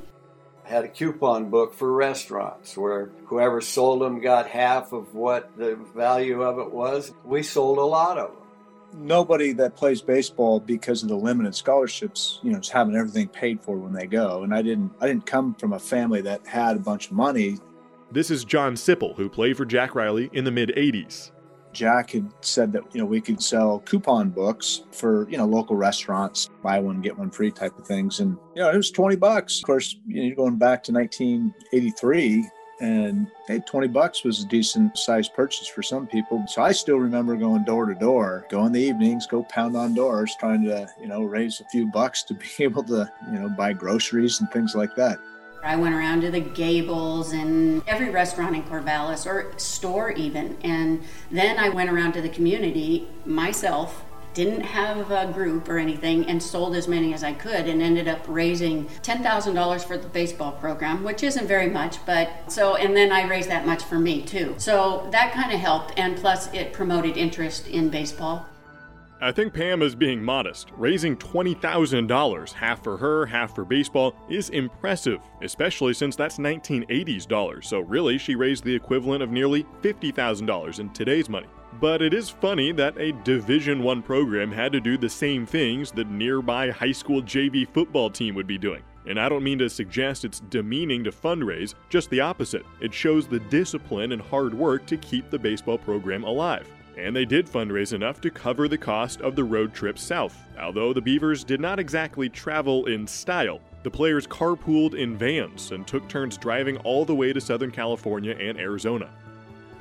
Had 0.66 0.84
a 0.84 0.90
coupon 0.90 1.50
book 1.50 1.74
for 1.74 1.92
restaurants 1.92 2.76
where 2.76 3.12
whoever 3.26 3.62
sold 3.62 4.02
them 4.02 4.20
got 4.20 4.48
half 4.48 4.94
of 4.94 5.14
what 5.14 5.56
the 5.58 5.76
value 5.96 6.42
of 6.42 6.60
it 6.60 6.72
was. 6.72 7.14
We 7.24 7.44
sold 7.44 7.78
a 7.78 7.82
lot 7.82 8.18
of 8.18 8.30
them 8.30 8.46
nobody 8.98 9.52
that 9.54 9.76
plays 9.76 10.02
baseball 10.02 10.60
because 10.60 11.04
of 11.04 11.10
the 11.10 11.16
limited 11.16 11.56
scholarships, 11.56 12.40
you 12.44 12.52
know, 12.52 12.60
is 12.60 12.70
having 12.70 12.96
everything 12.96 13.28
paid 13.28 13.62
for 13.62 13.78
when 13.78 13.94
they 13.94 14.08
go. 14.08 14.44
And 14.44 14.54
I 14.54 14.62
didn't 14.62 14.92
I 15.02 15.08
didn't 15.08 15.26
come 15.26 15.54
from 15.56 15.74
a 15.74 15.80
family 15.80 16.22
that 16.22 16.46
had 16.46 16.78
a 16.78 16.80
bunch 16.80 17.08
of 17.08 17.14
money. 17.14 17.58
This 18.12 18.32
is 18.32 18.46
John 18.46 18.76
Sipple, 18.76 19.16
who 19.16 19.30
played 19.30 19.58
for 19.58 19.66
Jack 19.66 19.96
Riley 19.96 20.30
in 20.34 20.44
the 20.46 20.52
mid 20.52 20.70
80s. 20.76 21.32
Jack 21.76 22.12
had 22.12 22.32
said 22.42 22.72
that 22.72 22.84
you 22.94 23.00
know 23.00 23.06
we 23.06 23.22
could 23.22 23.42
sell 23.42 23.80
coupon 23.80 24.30
books 24.30 24.84
for 24.92 25.30
you 25.30 25.38
know 25.38 25.46
local 25.46 25.76
restaurants, 25.76 26.50
buy 26.64 26.80
one 26.80 27.02
get 27.02 27.18
one 27.18 27.30
free 27.30 27.52
type 27.52 27.78
of 27.78 27.86
things, 27.86 28.20
and 28.22 28.38
you 28.56 28.62
know 28.62 28.72
it 28.72 28.78
was 28.78 28.90
twenty 28.90 29.16
bucks. 29.16 29.60
Of 29.60 29.66
course, 29.66 29.98
you 30.08 30.30
know, 30.30 30.36
going 30.36 30.58
back 30.58 30.82
to 30.84 30.94
1983, 30.94 32.50
and 32.80 33.28
hey, 33.48 33.60
20 33.60 33.88
bucks 33.88 34.24
was 34.24 34.44
a 34.44 34.48
decent 34.48 34.98
sized 34.98 35.34
purchase 35.34 35.68
for 35.68 35.82
some 35.82 36.08
people. 36.08 36.44
So 36.48 36.62
I 36.62 36.72
still 36.72 36.98
remember 36.98 37.36
going 37.36 37.64
door 37.64 37.86
to 37.86 37.96
door, 37.96 38.46
go 38.50 38.66
in 38.66 38.74
the 38.74 38.82
evenings, 38.82 39.28
go 39.28 39.44
pound 39.44 39.78
on 39.78 39.94
doors, 39.94 40.36
trying 40.40 40.64
to, 40.66 40.88
you 41.00 41.08
know, 41.08 41.24
raise 41.24 41.62
a 41.62 41.66
few 41.66 41.88
bucks 41.88 42.24
to 42.24 42.34
be 42.34 42.48
able 42.60 42.84
to, 42.84 43.10
you 43.32 43.40
know, 43.40 43.50
buy 43.50 43.74
groceries 43.74 44.42
and 44.42 44.52
things 44.52 44.76
like 44.76 44.96
that. 44.96 45.20
I 45.66 45.76
went 45.76 45.96
around 45.96 46.22
to 46.22 46.32
the 46.32 46.40
Gables 46.40 47.32
and 47.32 47.82
every 47.88 48.10
restaurant 48.10 48.56
in 48.56 48.64
Corvallis 48.64 49.26
or 49.26 49.52
store 49.58 50.12
even. 50.12 50.58
And 50.64 51.04
then 51.32 51.58
I 51.58 51.70
went 51.70 51.90
around 51.90 52.14
to 52.14 52.22
the 52.22 52.30
community 52.30 53.08
myself 53.26 54.06
didn't 54.36 54.62
have 54.62 55.12
a 55.12 55.32
group 55.32 55.70
or 55.70 55.80
anything 55.80 56.26
and 56.30 56.44
sold 56.44 56.76
as 56.76 56.90
many 56.90 57.14
as 57.14 57.24
I 57.24 57.32
could 57.32 57.68
and 57.68 57.82
ended 57.82 58.10
up 58.10 58.20
raising 58.28 58.86
$10,000 59.02 59.84
for 59.86 59.98
the 59.98 60.10
baseball 60.10 60.52
program, 60.52 61.04
which 61.04 61.24
isn't 61.24 61.48
very 61.48 61.70
much, 61.70 62.06
but 62.06 62.30
so, 62.52 62.76
and 62.76 62.96
then 62.96 63.14
I 63.14 63.26
raised 63.28 63.50
that 63.50 63.66
much 63.66 63.84
for 63.84 63.98
me 63.98 64.22
too. 64.22 64.54
So 64.58 65.08
that 65.12 65.32
kind 65.32 65.54
of 65.54 65.60
helped, 65.62 65.98
and 65.98 66.18
plus 66.18 66.54
it 66.54 66.74
promoted 66.74 67.16
interest 67.16 67.68
in 67.70 67.90
baseball. 67.90 68.46
I 69.26 69.32
think 69.32 69.56
Pam 69.56 69.82
is 69.82 69.96
being 69.96 70.24
modest. 70.24 70.70
Raising 70.78 71.18
$20,000, 71.18 72.54
half 72.54 72.84
for 72.84 72.96
her, 72.96 73.26
half 73.26 73.56
for 73.56 73.66
baseball, 73.66 74.16
is 74.30 74.52
impressive, 74.52 75.20
especially 75.42 75.96
since 75.96 76.16
that's 76.16 76.38
1980s 76.38 77.28
dollars. 77.28 77.68
So 77.68 77.80
really, 77.80 78.20
she 78.20 78.36
raised 78.36 78.64
the 78.64 78.76
equivalent 78.76 79.24
of 79.24 79.32
nearly 79.32 79.64
$50,000 79.82 80.80
in 80.80 80.90
today's 80.92 81.28
money. 81.28 81.48
But 81.82 82.04
it 82.04 82.14
is 82.14 82.30
funny 82.30 82.72
that 82.74 83.00
a 83.00 83.14
Division 83.24 83.82
1 83.82 84.04
program 84.04 84.52
had 84.52 84.72
to 84.74 84.80
do 84.80 84.96
the 84.96 85.10
same 85.10 85.48
things 85.48 85.90
the 85.90 86.04
nearby 86.04 86.70
high 86.70 86.92
school 86.92 87.24
JV 87.24 87.68
football 87.68 88.12
team 88.12 88.36
would 88.36 88.46
be 88.46 88.60
doing. 88.60 88.84
And 89.08 89.20
I 89.20 89.28
don't 89.28 89.44
mean 89.44 89.58
to 89.58 89.72
suggest 89.72 90.24
it's 90.24 90.42
demeaning 90.52 91.04
to 91.04 91.12
fundraise, 91.12 91.74
just 91.90 92.12
the 92.12 92.22
opposite. 92.22 92.64
It 92.80 92.94
shows 92.94 93.26
the 93.26 93.40
discipline 93.40 94.12
and 94.12 94.22
hard 94.22 94.54
work 94.54 94.86
to 94.86 94.98
keep 94.98 95.32
the 95.32 95.40
baseball 95.40 95.80
program 95.80 96.26
alive. 96.26 96.70
And 96.98 97.16
they 97.16 97.26
did 97.26 97.48
fundraise 97.48 97.94
enough 97.94 98.22
to 98.22 98.30
cover 98.30 98.68
the 98.68 98.78
cost 98.78 99.22
of 99.22 99.36
the 99.36 99.44
road 99.44 99.74
trip 99.74 100.00
south, 100.00 100.38
although 100.60 100.94
the 100.94 101.02
Beavers 101.02 101.44
did 101.44 101.60
not 101.60 101.80
exactly 101.80 102.30
travel 102.30 102.86
in 102.86 103.06
style. 103.06 103.60
The 103.84 103.92
players 103.92 104.26
carpooled 104.26 104.96
in 104.96 105.18
vans 105.18 105.72
and 105.72 105.86
took 105.86 106.08
turns 106.08 106.38
driving 106.38 106.78
all 106.78 107.06
the 107.06 107.16
way 107.16 107.34
to 107.34 107.42
Southern 107.42 107.72
California 107.72 108.36
and 108.40 108.58
Arizona 108.58 109.10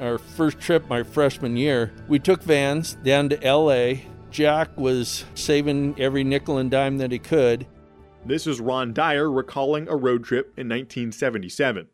our 0.00 0.18
first 0.18 0.60
trip 0.60 0.88
my 0.88 1.02
freshman 1.02 1.56
year, 1.56 1.92
we 2.08 2.18
took 2.18 2.42
vans 2.42 2.94
down 2.96 3.28
to 3.30 3.38
LA. 3.44 4.00
Jack 4.30 4.76
was 4.76 5.24
saving 5.34 5.94
every 5.98 6.24
nickel 6.24 6.58
and 6.58 6.70
dime 6.70 6.98
that 6.98 7.12
he 7.12 7.18
could. 7.18 7.66
This 8.24 8.46
is 8.46 8.60
Ron 8.60 8.92
Dyer 8.92 9.30
recalling 9.30 9.88
a 9.88 9.96
road 9.96 10.24
trip 10.24 10.46
in 10.56 10.68
1977. 10.68 11.88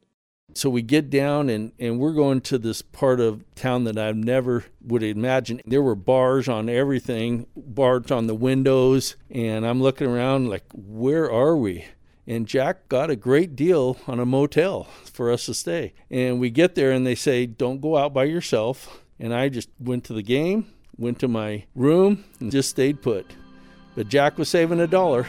So 0.55 0.71
we 0.71 0.83
get 0.83 1.11
down 1.11 1.49
and, 1.49 1.73
and 1.79 1.99
we're 1.99 2.13
going 2.13 2.41
to 2.43 2.59
this 2.59 2.83
part 2.83 3.21
of 3.21 3.45
town 3.55 3.85
that 3.85 3.99
I 3.99 4.13
never 4.13 4.65
would 4.83 5.03
imagine. 5.03 5.61
There 5.67 5.83
were 5.83 5.95
bars 5.95 6.49
on 6.49 6.69
everything, 6.69 7.47
bars 7.57 8.11
on 8.11 8.27
the 8.27 8.35
windows, 8.35 9.17
and 9.31 9.67
I'm 9.67 9.83
looking 9.83 10.09
around 10.09 10.49
like, 10.49 10.65
where 10.73 11.31
are 11.31 11.57
we? 11.57 11.87
and 12.31 12.47
Jack 12.47 12.89
got 12.89 13.11
a 13.11 13.17
great 13.17 13.57
deal 13.57 13.97
on 14.07 14.21
a 14.21 14.25
motel 14.25 14.85
for 15.05 15.33
us 15.33 15.47
to 15.47 15.55
stay. 15.55 15.93
And 16.13 16.39
we 16.39 16.49
get 16.49 16.77
there 16.77 16.93
and 16.93 17.05
they 17.05 17.17
say, 17.17 17.45
Don't 17.45 17.81
go 17.81 17.97
out 17.97 18.15
by 18.15 18.25
yourself. 18.25 19.03
And 19.19 19.35
I 19.35 19.49
just 19.49 19.69
went 19.81 20.05
to 20.05 20.13
the 20.13 20.23
game, 20.23 20.67
went 20.97 21.19
to 21.21 21.29
my 21.29 21.65
room, 21.75 22.25
and 22.39 22.53
just 22.53 22.71
stayed 22.71 23.03
put. 23.03 23.27
But 23.97 24.09
Jack 24.09 24.39
was 24.39 24.49
saving 24.49 24.79
a 24.79 24.87
dollar. 24.87 25.27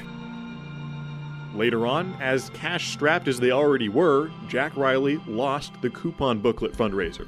Later 1.56 1.86
on, 1.86 2.14
as 2.22 2.50
cash 2.52 2.94
strapped 2.94 3.28
as 3.28 3.40
they 3.40 3.52
already 3.52 3.90
were, 3.90 4.32
Jack 4.48 4.76
Riley 4.78 5.20
lost 5.28 5.74
the 5.82 5.90
coupon 5.90 6.40
booklet 6.40 6.74
fundraiser. 6.74 7.28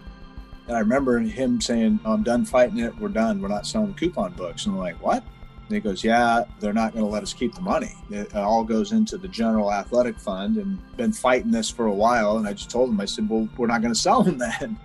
And 0.67 0.77
I 0.77 0.79
remember 0.79 1.19
him 1.19 1.59
saying, 1.59 1.99
I'm 2.05 2.23
done 2.23 2.45
fighting 2.45 2.79
it. 2.79 2.97
We're 2.97 3.09
done. 3.09 3.41
We're 3.41 3.49
not 3.49 3.67
selling 3.67 3.93
coupon 3.95 4.33
books. 4.33 4.65
And 4.65 4.75
I'm 4.75 4.79
like, 4.79 5.01
what? 5.03 5.23
And 5.67 5.75
he 5.75 5.79
goes, 5.79 6.03
Yeah, 6.03 6.43
they're 6.59 6.73
not 6.73 6.93
going 6.93 7.05
to 7.05 7.11
let 7.11 7.23
us 7.23 7.33
keep 7.33 7.55
the 7.55 7.61
money. 7.61 7.93
It 8.09 8.35
all 8.35 8.63
goes 8.63 8.91
into 8.91 9.17
the 9.17 9.27
general 9.27 9.71
athletic 9.71 10.17
fund 10.19 10.57
and 10.57 10.79
been 10.97 11.13
fighting 11.13 11.51
this 11.51 11.69
for 11.69 11.87
a 11.87 11.93
while. 11.93 12.37
And 12.37 12.47
I 12.47 12.53
just 12.53 12.69
told 12.69 12.89
him, 12.89 12.99
I 12.99 13.05
said, 13.05 13.29
Well, 13.29 13.47
we're 13.57 13.67
not 13.67 13.81
going 13.81 13.93
to 13.93 13.99
sell 13.99 14.23
them 14.23 14.37
then. 14.37 14.77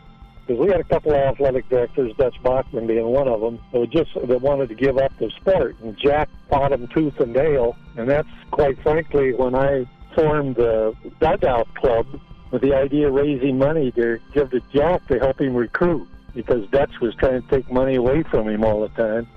Because 0.49 0.63
we 0.63 0.69
had 0.69 0.81
a 0.81 0.85
couple 0.85 1.13
of 1.13 1.19
athletic 1.19 1.69
directors, 1.69 2.11
Dutch 2.17 2.35
Baughman 2.43 2.87
being 2.87 3.07
one 3.07 3.29
of 3.29 3.43
them, 3.43 3.61
that 3.73 3.91
just 3.91 4.15
that 4.15 4.41
wanted 4.41 4.71
to 4.71 4.75
give 4.75 4.97
up 4.97 5.13
the 5.19 5.31
sport. 5.37 5.77
And 5.83 5.95
Jack 5.99 6.31
fought 6.49 6.71
them 6.71 6.89
tooth 6.89 7.21
and 7.21 7.35
nail. 7.35 7.77
And 7.99 8.09
that's 8.09 8.29
quite 8.51 8.83
frankly 8.83 9.35
when 9.35 9.55
I 9.55 9.85
formed 10.15 10.57
the 10.57 10.97
dugout 11.21 11.69
club 11.75 12.07
with 12.51 12.63
the 12.63 12.75
idea 12.75 13.09
of 13.09 13.15
raising 13.15 13.59
money 13.59 13.93
to 13.93 14.19
give 14.33 14.51
to 14.53 14.63
Jack 14.73 15.07
to 15.09 15.19
help 15.19 15.39
him 15.39 15.55
recruit 15.55 16.09
because 16.35 16.67
Dutch 16.71 16.99
was 17.03 17.15
trying 17.17 17.43
to 17.43 17.49
take 17.49 17.71
money 17.71 17.97
away 17.97 18.23
from 18.23 18.49
him 18.49 18.65
all 18.65 18.81
the 18.81 18.89
time. 18.89 19.29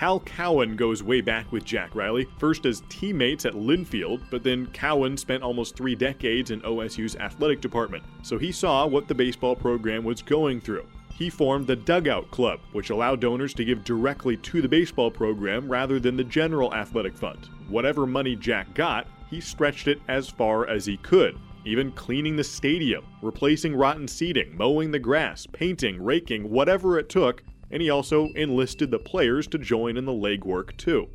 Hal 0.00 0.20
Cowan 0.20 0.76
goes 0.76 1.02
way 1.02 1.20
back 1.20 1.52
with 1.52 1.62
Jack 1.62 1.94
Riley, 1.94 2.26
first 2.38 2.64
as 2.64 2.82
teammates 2.88 3.44
at 3.44 3.52
Linfield, 3.52 4.22
but 4.30 4.42
then 4.42 4.66
Cowan 4.68 5.14
spent 5.14 5.42
almost 5.42 5.76
three 5.76 5.94
decades 5.94 6.50
in 6.50 6.62
OSU's 6.62 7.16
athletic 7.16 7.60
department, 7.60 8.02
so 8.22 8.38
he 8.38 8.50
saw 8.50 8.86
what 8.86 9.08
the 9.08 9.14
baseball 9.14 9.54
program 9.54 10.02
was 10.02 10.22
going 10.22 10.58
through. 10.58 10.86
He 11.12 11.28
formed 11.28 11.66
the 11.66 11.76
Dugout 11.76 12.30
Club, 12.30 12.60
which 12.72 12.88
allowed 12.88 13.20
donors 13.20 13.52
to 13.52 13.64
give 13.66 13.84
directly 13.84 14.38
to 14.38 14.62
the 14.62 14.68
baseball 14.70 15.10
program 15.10 15.70
rather 15.70 16.00
than 16.00 16.16
the 16.16 16.24
general 16.24 16.72
athletic 16.72 17.14
fund. 17.14 17.50
Whatever 17.68 18.06
money 18.06 18.34
Jack 18.34 18.72
got, 18.72 19.06
he 19.28 19.38
stretched 19.38 19.86
it 19.86 20.00
as 20.08 20.30
far 20.30 20.66
as 20.66 20.86
he 20.86 20.96
could, 20.96 21.38
even 21.66 21.92
cleaning 21.92 22.36
the 22.36 22.44
stadium, 22.44 23.04
replacing 23.20 23.76
rotten 23.76 24.08
seating, 24.08 24.56
mowing 24.56 24.90
the 24.92 24.98
grass, 24.98 25.46
painting, 25.52 26.02
raking, 26.02 26.48
whatever 26.48 26.98
it 26.98 27.10
took 27.10 27.42
and 27.70 27.82
he 27.82 27.90
also 27.90 28.28
enlisted 28.34 28.90
the 28.90 28.98
players 28.98 29.46
to 29.48 29.58
join 29.58 29.96
in 29.96 30.04
the 30.04 30.12
legwork 30.12 30.76
too. 30.76 31.08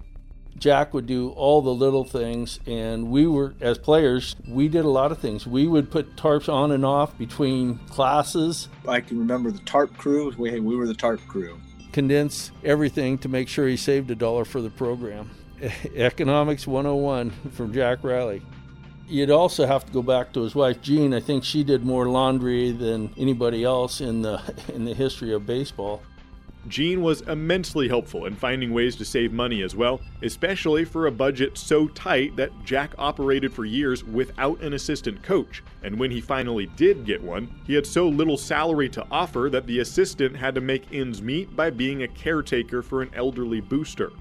Jack 0.58 0.94
would 0.94 1.06
do 1.06 1.32
all 1.32 1.62
the 1.62 1.74
little 1.74 2.06
things, 2.06 2.60
and 2.66 3.10
we 3.10 3.28
were, 3.28 3.54
as 3.60 3.78
players, 3.78 4.38
we 4.48 4.70
did 4.70 4.86
a 4.86 4.90
lot 4.90 5.12
of 5.12 5.18
things. 5.20 5.46
We 5.46 5.68
would 5.68 5.92
put 5.92 6.16
tarps 6.16 6.52
on 6.52 6.72
and 6.72 6.86
off 6.86 7.18
between 7.18 7.78
classes. 7.90 8.70
I 8.88 9.02
can 9.02 9.20
remember 9.20 9.52
the 9.52 9.60
tarp 9.60 9.98
crew. 9.98 10.34
We, 10.38 10.58
we 10.62 10.78
were 10.78 10.88
the 10.88 10.94
tarp 10.94 11.20
crew. 11.28 11.60
Condense 11.92 12.52
everything 12.64 13.18
to 13.20 13.30
make 13.30 13.50
sure 13.50 13.68
he 13.68 13.76
saved 13.76 14.10
a 14.12 14.16
dollar 14.16 14.46
for 14.46 14.62
the 14.62 14.70
program. 14.70 15.30
Economics 15.96 16.66
101 16.66 17.32
from 17.52 17.74
Jack 17.74 18.04
Riley. 18.04 18.42
You'd 19.08 19.32
also 19.32 19.68
have 19.68 19.86
to 19.86 19.92
go 19.92 20.02
back 20.02 20.34
to 20.34 20.42
his 20.42 20.56
wife 20.56 20.82
Jean. 20.82 21.14
I 21.14 21.20
think 21.20 21.44
she 21.44 21.64
did 21.64 21.86
more 21.86 22.08
laundry 22.08 22.72
than 22.72 23.14
anybody 23.18 23.64
else 23.64 24.02
in 24.02 24.22
the 24.22 24.42
in 24.74 24.86
the 24.86 24.94
history 24.94 25.32
of 25.34 25.46
baseball. 25.46 26.02
Jean 26.68 27.02
was 27.02 27.22
immensely 27.22 27.88
helpful 27.88 28.26
in 28.26 28.36
finding 28.36 28.74
ways 28.74 28.96
to 28.96 29.06
save 29.06 29.32
money 29.32 29.62
as 29.62 29.76
well, 29.76 30.02
especially 30.22 30.84
for 30.84 31.06
a 31.06 31.12
budget 31.12 31.58
so 31.58 31.88
tight 31.90 32.36
that 32.36 32.52
Jack 32.64 32.94
operated 32.98 33.54
for 33.54 33.66
years 33.66 34.04
without 34.04 34.62
an 34.62 34.74
assistant 34.74 35.22
coach. 35.22 35.64
And 35.84 36.00
when 36.00 36.12
he 36.12 36.22
finally 36.22 36.66
did 36.76 37.06
get 37.06 37.22
one, 37.22 37.54
he 37.68 37.76
had 37.76 37.86
so 37.86 38.08
little 38.08 38.38
salary 38.38 38.90
to 38.90 39.06
offer 39.12 39.50
that 39.52 39.68
the 39.68 39.80
assistant 39.80 40.36
had 40.36 40.56
to 40.56 40.62
make 40.62 40.92
ends 40.92 41.22
meet 41.22 41.56
by 41.56 41.70
being 41.70 42.04
a 42.04 42.08
caretaker 42.08 42.82
for 42.82 43.02
an 43.02 43.12
elderly 43.14 43.62
booster. 43.62 44.12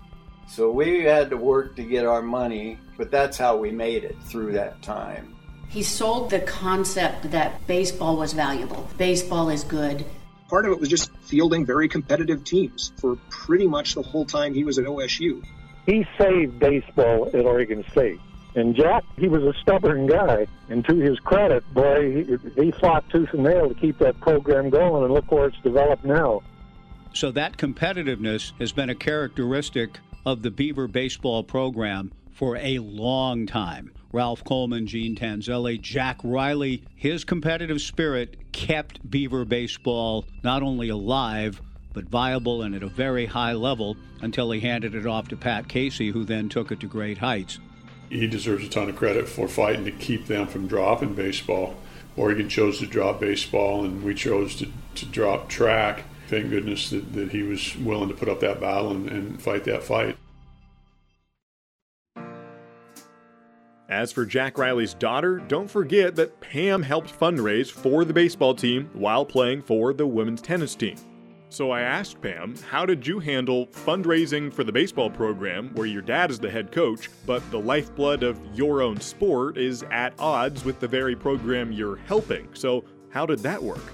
So 0.46 0.70
we 0.70 1.02
had 1.04 1.30
to 1.30 1.38
work 1.38 1.74
to 1.76 1.82
get 1.82 2.04
our 2.04 2.20
money, 2.20 2.78
but 2.98 3.10
that's 3.10 3.38
how 3.38 3.56
we 3.56 3.70
made 3.70 4.04
it 4.04 4.16
through 4.24 4.52
that 4.52 4.82
time. 4.82 5.34
He 5.68 5.82
sold 5.82 6.30
the 6.30 6.40
concept 6.40 7.30
that 7.30 7.66
baseball 7.66 8.16
was 8.16 8.34
valuable. 8.34 8.86
Baseball 8.98 9.48
is 9.48 9.64
good 9.64 10.04
part 10.54 10.66
of 10.66 10.70
it 10.70 10.78
was 10.78 10.88
just 10.88 11.10
fielding 11.22 11.66
very 11.66 11.88
competitive 11.88 12.44
teams 12.44 12.92
for 13.00 13.16
pretty 13.28 13.66
much 13.66 13.96
the 13.96 14.02
whole 14.02 14.24
time 14.24 14.54
he 14.54 14.62
was 14.62 14.78
at 14.78 14.84
OSU. 14.84 15.44
He 15.84 16.06
saved 16.16 16.60
baseball 16.60 17.28
at 17.34 17.44
Oregon 17.44 17.84
State. 17.90 18.20
And 18.54 18.76
Jack, 18.76 19.02
he 19.18 19.26
was 19.26 19.42
a 19.42 19.52
stubborn 19.62 20.06
guy. 20.06 20.46
And 20.68 20.84
to 20.84 20.94
his 20.94 21.18
credit, 21.18 21.64
boy, 21.74 22.24
he, 22.24 22.62
he 22.66 22.70
fought 22.70 23.02
tooth 23.10 23.30
and 23.32 23.42
nail 23.42 23.68
to 23.68 23.74
keep 23.74 23.98
that 23.98 24.20
program 24.20 24.70
going, 24.70 25.02
and 25.02 25.12
look 25.12 25.28
where 25.32 25.46
it's 25.46 25.58
developed 25.64 26.04
now. 26.04 26.40
So 27.12 27.32
that 27.32 27.56
competitiveness 27.56 28.52
has 28.60 28.70
been 28.70 28.90
a 28.90 28.94
characteristic 28.94 29.98
of 30.24 30.42
the 30.42 30.52
Beaver 30.52 30.86
baseball 30.86 31.42
program 31.42 32.12
for 32.30 32.56
a 32.58 32.78
long 32.78 33.48
time. 33.48 33.90
Ralph 34.14 34.44
Coleman, 34.44 34.86
Gene 34.86 35.16
Tanselli, 35.16 35.80
Jack 35.80 36.20
Riley, 36.24 36.84
his 36.94 37.24
competitive 37.24 37.80
spirit 37.80 38.52
kept 38.52 39.10
Beaver 39.10 39.44
baseball 39.44 40.24
not 40.42 40.62
only 40.62 40.88
alive, 40.88 41.60
but 41.92 42.04
viable 42.04 42.62
and 42.62 42.74
at 42.74 42.82
a 42.82 42.88
very 42.88 43.26
high 43.26 43.52
level 43.52 43.96
until 44.22 44.50
he 44.50 44.60
handed 44.60 44.94
it 44.94 45.06
off 45.06 45.28
to 45.28 45.36
Pat 45.36 45.68
Casey, 45.68 46.10
who 46.10 46.24
then 46.24 46.48
took 46.48 46.72
it 46.72 46.80
to 46.80 46.86
great 46.86 47.18
heights 47.18 47.58
he 48.10 48.26
deserves 48.26 48.64
a 48.64 48.68
ton 48.68 48.88
of 48.88 48.96
credit 48.96 49.28
for 49.28 49.48
fighting 49.48 49.84
to 49.84 49.90
keep 49.90 50.26
them 50.26 50.46
from 50.46 50.68
dropping 50.68 51.14
baseball. 51.14 51.74
Oregon 52.16 52.48
chose 52.48 52.78
to 52.78 52.86
drop 52.86 53.20
baseball, 53.20 53.84
and 53.84 54.02
we 54.04 54.14
chose 54.14 54.54
to, 54.56 54.68
to 54.94 55.06
drop 55.06 55.48
track. 55.48 56.04
Thank 56.28 56.50
goodness 56.50 56.90
that, 56.90 57.12
that 57.14 57.32
he 57.32 57.42
was 57.42 57.76
willing 57.76 58.08
to 58.08 58.14
put 58.14 58.28
up 58.28 58.40
that 58.40 58.60
battle 58.60 58.92
and, 58.92 59.08
and 59.08 59.42
fight 59.42 59.64
that 59.64 59.82
fight. 59.82 60.16
As 63.94 64.10
for 64.10 64.26
Jack 64.26 64.58
Riley's 64.58 64.92
daughter, 64.92 65.38
don't 65.46 65.70
forget 65.70 66.16
that 66.16 66.40
Pam 66.40 66.82
helped 66.82 67.16
fundraise 67.16 67.70
for 67.70 68.04
the 68.04 68.12
baseball 68.12 68.52
team 68.52 68.90
while 68.92 69.24
playing 69.24 69.62
for 69.62 69.92
the 69.92 70.04
women's 70.04 70.42
tennis 70.42 70.74
team. 70.74 70.96
So 71.48 71.70
I 71.70 71.82
asked 71.82 72.20
Pam, 72.20 72.56
how 72.68 72.84
did 72.84 73.06
you 73.06 73.20
handle 73.20 73.68
fundraising 73.68 74.52
for 74.52 74.64
the 74.64 74.72
baseball 74.72 75.10
program 75.10 75.70
where 75.74 75.86
your 75.86 76.02
dad 76.02 76.32
is 76.32 76.40
the 76.40 76.50
head 76.50 76.72
coach, 76.72 77.08
but 77.24 77.48
the 77.52 77.60
lifeblood 77.60 78.24
of 78.24 78.36
your 78.52 78.82
own 78.82 79.00
sport 79.00 79.56
is 79.56 79.84
at 79.92 80.12
odds 80.18 80.64
with 80.64 80.80
the 80.80 80.88
very 80.88 81.14
program 81.14 81.70
you're 81.70 81.94
helping? 81.94 82.48
So, 82.52 82.84
how 83.10 83.26
did 83.26 83.38
that 83.44 83.62
work? 83.62 83.92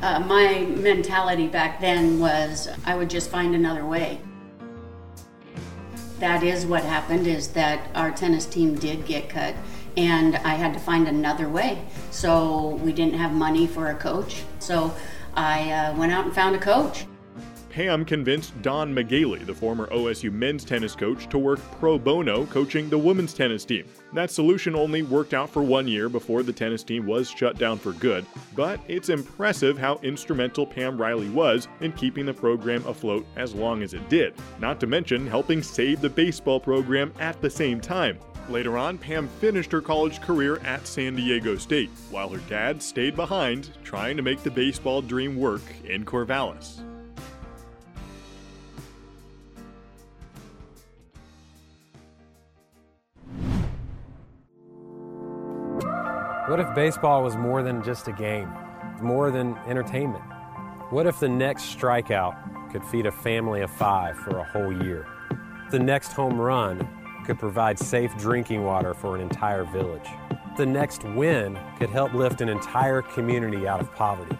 Uh, 0.00 0.20
my 0.20 0.60
mentality 0.76 1.48
back 1.48 1.80
then 1.80 2.20
was 2.20 2.68
I 2.86 2.94
would 2.94 3.10
just 3.10 3.30
find 3.30 3.56
another 3.56 3.84
way. 3.84 4.20
That 6.18 6.42
is 6.42 6.64
what 6.64 6.84
happened 6.84 7.26
is 7.26 7.48
that 7.48 7.88
our 7.94 8.10
tennis 8.10 8.46
team 8.46 8.76
did 8.76 9.04
get 9.06 9.28
cut 9.28 9.54
and 9.96 10.36
I 10.36 10.54
had 10.54 10.72
to 10.74 10.80
find 10.80 11.08
another 11.08 11.48
way. 11.48 11.84
So 12.10 12.80
we 12.82 12.92
didn't 12.92 13.14
have 13.14 13.32
money 13.32 13.66
for 13.66 13.88
a 13.88 13.94
coach. 13.94 14.42
So 14.58 14.94
I 15.34 15.70
uh, 15.70 15.96
went 15.96 16.12
out 16.12 16.24
and 16.24 16.34
found 16.34 16.56
a 16.56 16.58
coach. 16.58 17.06
Pam 17.74 18.04
convinced 18.04 18.62
Don 18.62 18.94
McGaley, 18.94 19.44
the 19.44 19.52
former 19.52 19.88
OSU 19.88 20.30
men's 20.30 20.64
tennis 20.64 20.94
coach, 20.94 21.28
to 21.28 21.38
work 21.38 21.58
pro 21.80 21.98
bono 21.98 22.46
coaching 22.46 22.88
the 22.88 22.96
women's 22.96 23.34
tennis 23.34 23.64
team. 23.64 23.84
That 24.12 24.30
solution 24.30 24.76
only 24.76 25.02
worked 25.02 25.34
out 25.34 25.50
for 25.50 25.60
one 25.60 25.88
year 25.88 26.08
before 26.08 26.44
the 26.44 26.52
tennis 26.52 26.84
team 26.84 27.04
was 27.04 27.28
shut 27.28 27.58
down 27.58 27.78
for 27.80 27.92
good, 27.94 28.26
but 28.54 28.78
it's 28.86 29.08
impressive 29.08 29.76
how 29.76 29.98
instrumental 30.04 30.64
Pam 30.64 30.96
Riley 30.96 31.28
was 31.30 31.66
in 31.80 31.90
keeping 31.94 32.26
the 32.26 32.32
program 32.32 32.86
afloat 32.86 33.26
as 33.34 33.54
long 33.56 33.82
as 33.82 33.92
it 33.92 34.08
did, 34.08 34.34
not 34.60 34.78
to 34.78 34.86
mention 34.86 35.26
helping 35.26 35.60
save 35.60 36.00
the 36.00 36.08
baseball 36.08 36.60
program 36.60 37.12
at 37.18 37.40
the 37.42 37.50
same 37.50 37.80
time. 37.80 38.20
Later 38.48 38.78
on, 38.78 38.98
Pam 38.98 39.26
finished 39.40 39.72
her 39.72 39.80
college 39.80 40.20
career 40.20 40.58
at 40.58 40.86
San 40.86 41.16
Diego 41.16 41.56
State, 41.56 41.90
while 42.12 42.28
her 42.28 42.40
dad 42.48 42.80
stayed 42.80 43.16
behind, 43.16 43.70
trying 43.82 44.16
to 44.16 44.22
make 44.22 44.44
the 44.44 44.50
baseball 44.52 45.02
dream 45.02 45.34
work 45.36 45.62
in 45.84 46.04
Corvallis. 46.04 46.84
What 56.46 56.60
if 56.60 56.74
baseball 56.74 57.22
was 57.22 57.36
more 57.36 57.62
than 57.62 57.82
just 57.82 58.06
a 58.06 58.12
game, 58.12 58.52
more 59.00 59.30
than 59.30 59.56
entertainment? 59.66 60.22
What 60.90 61.06
if 61.06 61.18
the 61.18 61.28
next 61.28 61.74
strikeout 61.74 62.70
could 62.70 62.84
feed 62.84 63.06
a 63.06 63.10
family 63.10 63.62
of 63.62 63.70
five 63.70 64.18
for 64.18 64.36
a 64.36 64.44
whole 64.44 64.70
year? 64.84 65.06
The 65.70 65.78
next 65.78 66.12
home 66.12 66.38
run 66.38 66.86
could 67.24 67.38
provide 67.38 67.78
safe 67.78 68.14
drinking 68.18 68.62
water 68.62 68.92
for 68.92 69.14
an 69.14 69.22
entire 69.22 69.64
village. 69.64 70.06
The 70.58 70.66
next 70.66 71.02
win 71.02 71.58
could 71.78 71.88
help 71.88 72.12
lift 72.12 72.42
an 72.42 72.50
entire 72.50 73.00
community 73.00 73.66
out 73.66 73.80
of 73.80 73.90
poverty. 73.94 74.36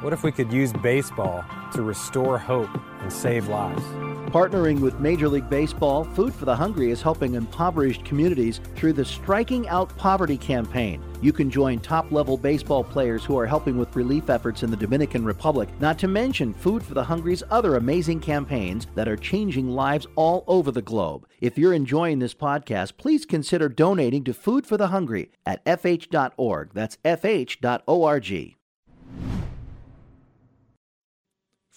What 0.00 0.12
if 0.12 0.24
we 0.24 0.32
could 0.32 0.52
use 0.52 0.72
baseball 0.72 1.44
to 1.72 1.82
restore 1.82 2.36
hope 2.38 2.70
and 3.00 3.12
save 3.12 3.46
lives? 3.46 3.84
Partnering 4.28 4.80
with 4.80 5.00
Major 5.00 5.28
League 5.28 5.48
Baseball, 5.48 6.04
Food 6.04 6.34
for 6.34 6.44
the 6.44 6.54
Hungry 6.54 6.90
is 6.90 7.00
helping 7.00 7.34
impoverished 7.34 8.04
communities 8.04 8.60
through 8.76 8.92
the 8.92 9.04
Striking 9.04 9.66
Out 9.68 9.96
Poverty 9.96 10.36
campaign. 10.36 11.02
You 11.22 11.32
can 11.32 11.50
join 11.50 11.80
top 11.80 12.12
level 12.12 12.36
baseball 12.36 12.84
players 12.84 13.24
who 13.24 13.38
are 13.38 13.46
helping 13.46 13.78
with 13.78 13.96
relief 13.96 14.28
efforts 14.28 14.62
in 14.62 14.70
the 14.70 14.76
Dominican 14.76 15.24
Republic, 15.24 15.68
not 15.80 15.98
to 16.00 16.08
mention 16.08 16.52
Food 16.52 16.82
for 16.82 16.94
the 16.94 17.04
Hungry's 17.04 17.42
other 17.50 17.76
amazing 17.76 18.20
campaigns 18.20 18.86
that 18.94 19.08
are 19.08 19.16
changing 19.16 19.70
lives 19.70 20.06
all 20.14 20.44
over 20.46 20.70
the 20.70 20.82
globe. 20.82 21.26
If 21.40 21.56
you're 21.56 21.72
enjoying 21.72 22.18
this 22.18 22.34
podcast, 22.34 22.98
please 22.98 23.24
consider 23.24 23.68
donating 23.68 24.24
to 24.24 24.34
Food 24.34 24.66
for 24.66 24.76
the 24.76 24.88
Hungry 24.88 25.30
at 25.46 25.64
fh.org. 25.64 26.74
That's 26.74 26.98
fh.org. 27.04 28.57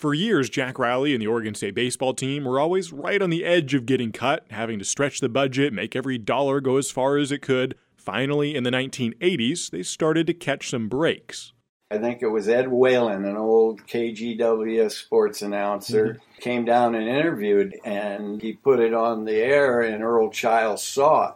For 0.02 0.16
years, 0.16 0.50
Jack 0.50 0.80
Riley 0.80 1.14
and 1.14 1.22
the 1.22 1.28
Oregon 1.28 1.54
State 1.54 1.76
baseball 1.76 2.16
team 2.16 2.44
were 2.44 2.60
always 2.60 2.92
right 2.92 3.22
on 3.22 3.30
the 3.30 3.46
edge 3.46 3.76
of 3.76 3.86
getting 3.86 4.12
cut, 4.12 4.48
having 4.50 4.80
to 4.80 4.84
stretch 4.84 5.20
the 5.20 5.30
budget, 5.30 5.74
make 5.74 5.96
every 5.96 6.18
dollar 6.18 6.60
go 6.60 6.78
as 6.78 6.90
far 6.90 7.18
as 7.18 7.32
it 7.32 7.44
could. 7.44 7.76
Finally, 7.98 8.56
in 8.56 8.64
the 8.64 8.72
1980s, 8.72 9.70
they 9.70 9.84
started 9.84 10.26
to 10.26 10.34
catch 10.34 10.72
some 10.72 10.90
breaks. 10.90 11.54
I 11.92 12.00
think 12.00 12.24
it 12.24 12.30
was 12.30 12.50
Ed 12.50 12.70
Whalen, 12.70 13.26
an 13.26 13.38
old 13.38 13.86
KGW 13.86 14.90
sports 14.90 15.44
announcer, 15.44 16.08
mm-hmm. 16.08 16.42
came 16.42 16.66
down 16.66 16.96
and 16.96 17.08
interviewed, 17.08 17.76
and 17.86 18.42
he 18.42 18.54
put 18.54 18.80
it 18.80 18.96
on 18.96 19.26
the 19.26 19.36
air, 19.36 19.82
and 19.82 20.02
Earl 20.02 20.32
Chiles 20.32 20.84
saw 20.84 21.30
it. 21.30 21.36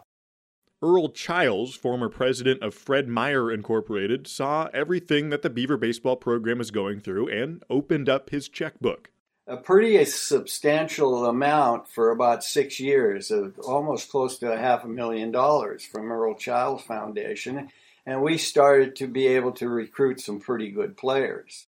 Earl 0.82 1.08
Chiles, 1.08 1.74
former 1.74 2.10
president 2.10 2.62
of 2.62 2.74
Fred 2.74 3.08
Meyer 3.08 3.50
Incorporated, 3.50 4.26
saw 4.26 4.68
everything 4.74 5.30
that 5.30 5.40
the 5.40 5.48
Beaver 5.48 5.78
baseball 5.78 6.16
program 6.16 6.58
was 6.58 6.70
going 6.70 7.00
through 7.00 7.28
and 7.28 7.62
opened 7.70 8.10
up 8.10 8.28
his 8.28 8.48
checkbook. 8.48 9.10
A 9.46 9.56
pretty 9.56 10.04
substantial 10.04 11.24
amount 11.24 11.88
for 11.88 12.10
about 12.10 12.44
six 12.44 12.78
years, 12.78 13.30
of 13.30 13.58
almost 13.60 14.10
close 14.10 14.38
to 14.38 14.52
a 14.52 14.58
half 14.58 14.84
a 14.84 14.88
million 14.88 15.30
dollars 15.30 15.84
from 15.84 16.12
Earl 16.12 16.34
Chiles 16.34 16.82
Foundation. 16.82 17.70
And 18.04 18.22
we 18.22 18.36
started 18.36 18.96
to 18.96 19.06
be 19.06 19.28
able 19.28 19.52
to 19.52 19.68
recruit 19.68 20.20
some 20.20 20.40
pretty 20.40 20.70
good 20.70 20.96
players. 20.96 21.68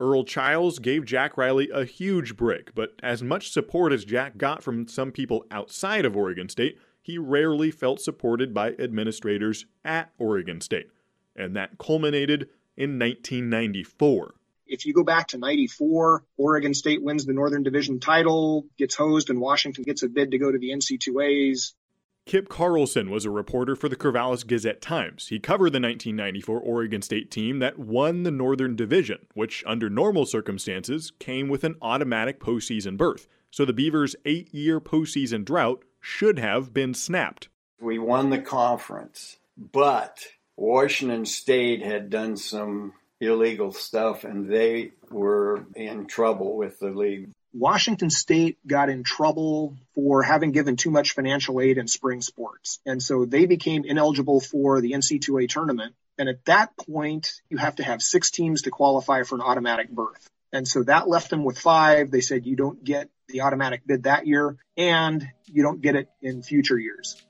Earl 0.00 0.24
Chiles 0.24 0.78
gave 0.78 1.04
Jack 1.04 1.36
Riley 1.36 1.70
a 1.72 1.84
huge 1.84 2.36
break, 2.36 2.74
but 2.74 2.94
as 3.02 3.22
much 3.22 3.50
support 3.50 3.92
as 3.92 4.04
Jack 4.04 4.36
got 4.36 4.62
from 4.62 4.88
some 4.88 5.12
people 5.12 5.44
outside 5.50 6.04
of 6.04 6.16
Oregon 6.16 6.48
State, 6.48 6.78
he 7.08 7.16
rarely 7.16 7.70
felt 7.70 8.02
supported 8.02 8.52
by 8.52 8.68
administrators 8.78 9.64
at 9.82 10.12
Oregon 10.18 10.60
State, 10.60 10.90
and 11.34 11.56
that 11.56 11.78
culminated 11.78 12.50
in 12.76 12.98
1994. 12.98 14.34
If 14.66 14.84
you 14.84 14.92
go 14.92 15.02
back 15.04 15.28
to 15.28 15.38
94, 15.38 16.22
Oregon 16.36 16.74
State 16.74 17.02
wins 17.02 17.24
the 17.24 17.32
Northern 17.32 17.62
Division 17.62 17.98
title, 17.98 18.66
gets 18.76 18.94
hosed, 18.94 19.30
and 19.30 19.40
Washington 19.40 19.84
gets 19.84 20.02
a 20.02 20.08
bid 20.08 20.32
to 20.32 20.38
go 20.38 20.52
to 20.52 20.58
the 20.58 20.68
NC2As. 20.68 21.72
Kip 22.26 22.50
Carlson 22.50 23.08
was 23.08 23.24
a 23.24 23.30
reporter 23.30 23.74
for 23.74 23.88
the 23.88 23.96
Corvallis 23.96 24.46
Gazette 24.46 24.82
Times. 24.82 25.28
He 25.28 25.38
covered 25.38 25.72
the 25.72 25.80
1994 25.80 26.60
Oregon 26.60 27.00
State 27.00 27.30
team 27.30 27.58
that 27.60 27.78
won 27.78 28.24
the 28.24 28.30
Northern 28.30 28.76
Division, 28.76 29.20
which, 29.32 29.64
under 29.66 29.88
normal 29.88 30.26
circumstances, 30.26 31.10
came 31.18 31.48
with 31.48 31.64
an 31.64 31.76
automatic 31.80 32.38
postseason 32.38 32.98
berth. 32.98 33.26
So 33.50 33.64
the 33.64 33.72
Beavers' 33.72 34.14
eight 34.26 34.52
year 34.52 34.78
postseason 34.78 35.46
drought 35.46 35.84
should 36.00 36.38
have 36.38 36.72
been 36.72 36.94
snapped. 36.94 37.48
We 37.80 37.98
won 37.98 38.30
the 38.30 38.40
conference, 38.40 39.36
but 39.56 40.26
Washington 40.56 41.24
State 41.26 41.82
had 41.82 42.10
done 42.10 42.36
some 42.36 42.92
illegal 43.20 43.72
stuff 43.72 44.24
and 44.24 44.48
they 44.48 44.92
were 45.10 45.66
in 45.74 46.06
trouble 46.06 46.56
with 46.56 46.78
the 46.78 46.90
league. 46.90 47.30
Washington 47.52 48.10
State 48.10 48.58
got 48.66 48.90
in 48.90 49.02
trouble 49.02 49.76
for 49.94 50.22
having 50.22 50.52
given 50.52 50.76
too 50.76 50.90
much 50.90 51.12
financial 51.12 51.60
aid 51.60 51.78
in 51.78 51.88
spring 51.88 52.20
sports. 52.20 52.78
And 52.84 53.02
so 53.02 53.24
they 53.24 53.46
became 53.46 53.84
ineligible 53.84 54.40
for 54.40 54.80
the 54.80 54.92
NC2A 54.92 55.48
tournament. 55.48 55.94
And 56.18 56.28
at 56.28 56.44
that 56.44 56.76
point, 56.76 57.40
you 57.48 57.56
have 57.56 57.76
to 57.76 57.84
have 57.84 58.02
six 58.02 58.30
teams 58.30 58.62
to 58.62 58.70
qualify 58.70 59.22
for 59.22 59.36
an 59.36 59.40
automatic 59.40 59.90
berth. 59.90 60.28
And 60.52 60.66
so 60.66 60.82
that 60.84 61.08
left 61.08 61.30
them 61.30 61.44
with 61.44 61.58
five. 61.58 62.10
They 62.10 62.20
said 62.20 62.46
you 62.46 62.56
don't 62.56 62.82
get 62.82 63.08
the 63.28 63.42
automatic 63.42 63.82
bid 63.86 64.04
that 64.04 64.26
year 64.26 64.56
and 64.76 65.28
you 65.46 65.62
don't 65.62 65.80
get 65.80 65.94
it 65.94 66.08
in 66.22 66.42
future 66.42 66.78
years. 66.78 67.22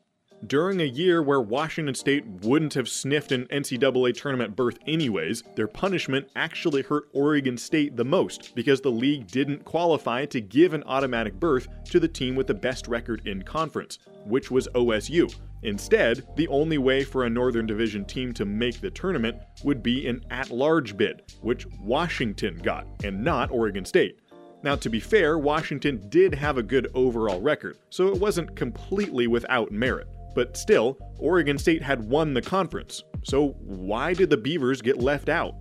During 0.46 0.80
a 0.80 0.84
year 0.84 1.20
where 1.20 1.40
Washington 1.40 1.96
State 1.96 2.24
wouldn't 2.42 2.74
have 2.74 2.88
sniffed 2.88 3.32
an 3.32 3.46
NCAA 3.46 4.16
tournament 4.16 4.54
berth 4.54 4.78
anyways, 4.86 5.42
their 5.56 5.66
punishment 5.66 6.28
actually 6.36 6.82
hurt 6.82 7.08
Oregon 7.12 7.58
State 7.58 7.96
the 7.96 8.04
most 8.04 8.54
because 8.54 8.80
the 8.80 8.90
league 8.90 9.26
didn't 9.26 9.64
qualify 9.64 10.26
to 10.26 10.40
give 10.40 10.74
an 10.74 10.84
automatic 10.84 11.40
berth 11.40 11.66
to 11.86 11.98
the 11.98 12.06
team 12.06 12.36
with 12.36 12.46
the 12.46 12.54
best 12.54 12.86
record 12.86 13.26
in 13.26 13.42
conference, 13.42 13.98
which 14.26 14.48
was 14.48 14.68
OSU. 14.76 15.34
Instead, 15.64 16.24
the 16.36 16.46
only 16.48 16.78
way 16.78 17.02
for 17.02 17.24
a 17.24 17.30
Northern 17.30 17.66
Division 17.66 18.04
team 18.04 18.32
to 18.34 18.44
make 18.44 18.80
the 18.80 18.90
tournament 18.90 19.36
would 19.64 19.82
be 19.82 20.06
an 20.06 20.24
at 20.30 20.50
large 20.50 20.96
bid, 20.96 21.22
which 21.40 21.66
Washington 21.80 22.56
got, 22.58 22.86
and 23.02 23.24
not 23.24 23.50
Oregon 23.50 23.84
State. 23.84 24.20
Now, 24.62 24.74
to 24.76 24.90
be 24.90 25.00
fair, 25.00 25.38
Washington 25.38 26.04
did 26.08 26.34
have 26.34 26.58
a 26.58 26.62
good 26.62 26.90
overall 26.94 27.40
record, 27.40 27.78
so 27.90 28.08
it 28.08 28.18
wasn't 28.18 28.56
completely 28.56 29.26
without 29.26 29.70
merit. 29.70 30.08
But 30.34 30.56
still, 30.56 30.98
Oregon 31.18 31.58
State 31.58 31.82
had 31.82 32.04
won 32.04 32.34
the 32.34 32.42
conference. 32.42 33.02
So 33.22 33.50
why 33.60 34.14
did 34.14 34.30
the 34.30 34.36
Beavers 34.36 34.82
get 34.82 34.98
left 34.98 35.28
out? 35.28 35.54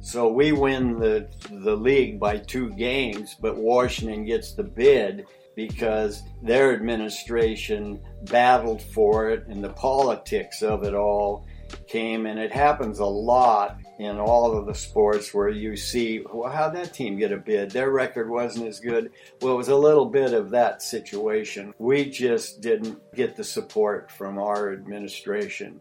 So 0.00 0.32
we 0.32 0.50
win 0.50 0.98
the 0.98 1.28
the 1.64 1.76
league 1.76 2.18
by 2.18 2.38
two 2.38 2.70
games, 2.70 3.36
but 3.40 3.56
Washington 3.56 4.24
gets 4.24 4.52
the 4.52 4.64
bid 4.64 5.26
because 5.54 6.22
their 6.42 6.72
administration 6.72 8.00
battled 8.24 8.82
for 8.82 9.30
it 9.30 9.46
and 9.46 9.62
the 9.62 9.72
politics 9.74 10.62
of 10.62 10.82
it 10.82 10.94
all 10.94 11.46
came 11.86 12.26
and 12.26 12.38
it 12.38 12.50
happens 12.50 12.98
a 12.98 13.06
lot 13.06 13.78
in 13.98 14.18
all 14.18 14.56
of 14.56 14.66
the 14.66 14.74
sports 14.74 15.34
where 15.34 15.48
you 15.48 15.76
see 15.76 16.24
well, 16.32 16.50
how'd 16.50 16.74
that 16.74 16.94
team 16.94 17.16
get 17.16 17.32
a 17.32 17.36
bid 17.36 17.70
their 17.70 17.90
record 17.90 18.30
wasn't 18.30 18.66
as 18.66 18.80
good 18.80 19.10
well 19.40 19.54
it 19.54 19.56
was 19.56 19.68
a 19.68 19.76
little 19.76 20.06
bit 20.06 20.32
of 20.32 20.50
that 20.50 20.82
situation 20.82 21.74
we 21.78 22.08
just 22.08 22.60
didn't 22.60 22.98
get 23.14 23.36
the 23.36 23.44
support 23.44 24.10
from 24.10 24.38
our 24.38 24.72
administration 24.72 25.80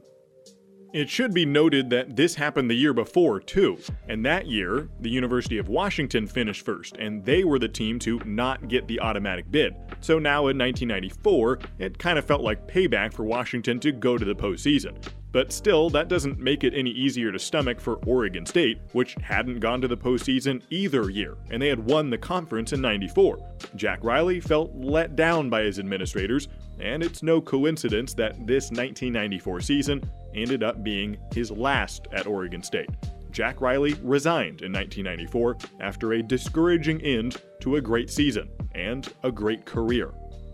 it 0.93 1.09
should 1.09 1.33
be 1.33 1.45
noted 1.45 1.89
that 1.91 2.17
this 2.17 2.35
happened 2.35 2.69
the 2.69 2.75
year 2.75 2.93
before, 2.93 3.39
too. 3.39 3.77
And 4.09 4.25
that 4.25 4.47
year, 4.47 4.89
the 4.99 5.09
University 5.09 5.57
of 5.57 5.69
Washington 5.69 6.27
finished 6.27 6.65
first, 6.65 6.97
and 6.97 7.23
they 7.23 7.45
were 7.45 7.59
the 7.59 7.69
team 7.69 7.97
to 7.99 8.19
not 8.25 8.67
get 8.67 8.87
the 8.87 8.99
automatic 8.99 9.49
bid. 9.49 9.73
So 10.01 10.19
now 10.19 10.47
in 10.47 10.57
1994, 10.57 11.59
it 11.79 11.97
kind 11.97 12.19
of 12.19 12.25
felt 12.25 12.41
like 12.41 12.67
payback 12.67 13.13
for 13.13 13.23
Washington 13.23 13.79
to 13.79 13.93
go 13.93 14.17
to 14.17 14.25
the 14.25 14.35
postseason. 14.35 14.97
But 15.31 15.53
still, 15.53 15.89
that 15.91 16.09
doesn't 16.09 16.39
make 16.39 16.63
it 16.63 16.73
any 16.73 16.89
easier 16.89 17.31
to 17.31 17.39
stomach 17.39 17.79
for 17.79 17.95
Oregon 18.05 18.45
State, 18.45 18.81
which 18.91 19.15
hadn't 19.21 19.59
gone 19.59 19.81
to 19.81 19.87
the 19.87 19.97
postseason 19.97 20.61
either 20.69 21.09
year, 21.09 21.37
and 21.49 21.61
they 21.61 21.69
had 21.69 21.79
won 21.79 22.09
the 22.09 22.17
conference 22.17 22.73
in 22.73 22.81
94. 22.81 23.37
Jack 23.75 24.03
Riley 24.03 24.41
felt 24.41 24.75
let 24.75 25.15
down 25.15 25.49
by 25.49 25.63
his 25.63 25.79
administrators, 25.79 26.49
and 26.79 27.01
it's 27.01 27.23
no 27.23 27.39
coincidence 27.39 28.13
that 28.15 28.33
this 28.45 28.71
1994 28.71 29.61
season 29.61 30.03
ended 30.35 30.63
up 30.63 30.83
being 30.83 31.17
his 31.33 31.49
last 31.51 32.07
at 32.11 32.27
Oregon 32.27 32.61
State. 32.61 32.89
Jack 33.31 33.61
Riley 33.61 33.93
resigned 34.03 34.61
in 34.61 34.73
1994 34.73 35.57
after 35.79 36.13
a 36.13 36.21
discouraging 36.21 37.01
end 37.01 37.37
to 37.61 37.77
a 37.77 37.81
great 37.81 38.09
season 38.09 38.49
and 38.75 39.13
a 39.23 39.31
great 39.31 39.65
career 39.65 40.11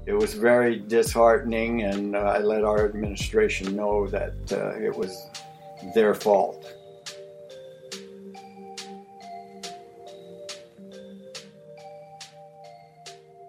it 0.07 0.13
was 0.13 0.33
very 0.33 0.79
disheartening, 0.79 1.83
and 1.83 2.15
uh, 2.15 2.19
I 2.19 2.39
let 2.39 2.63
our 2.63 2.85
administration 2.85 3.75
know 3.75 4.07
that 4.07 4.33
uh, 4.53 4.69
it 4.79 4.95
was 4.95 5.29
their 5.93 6.15
fault. 6.15 6.65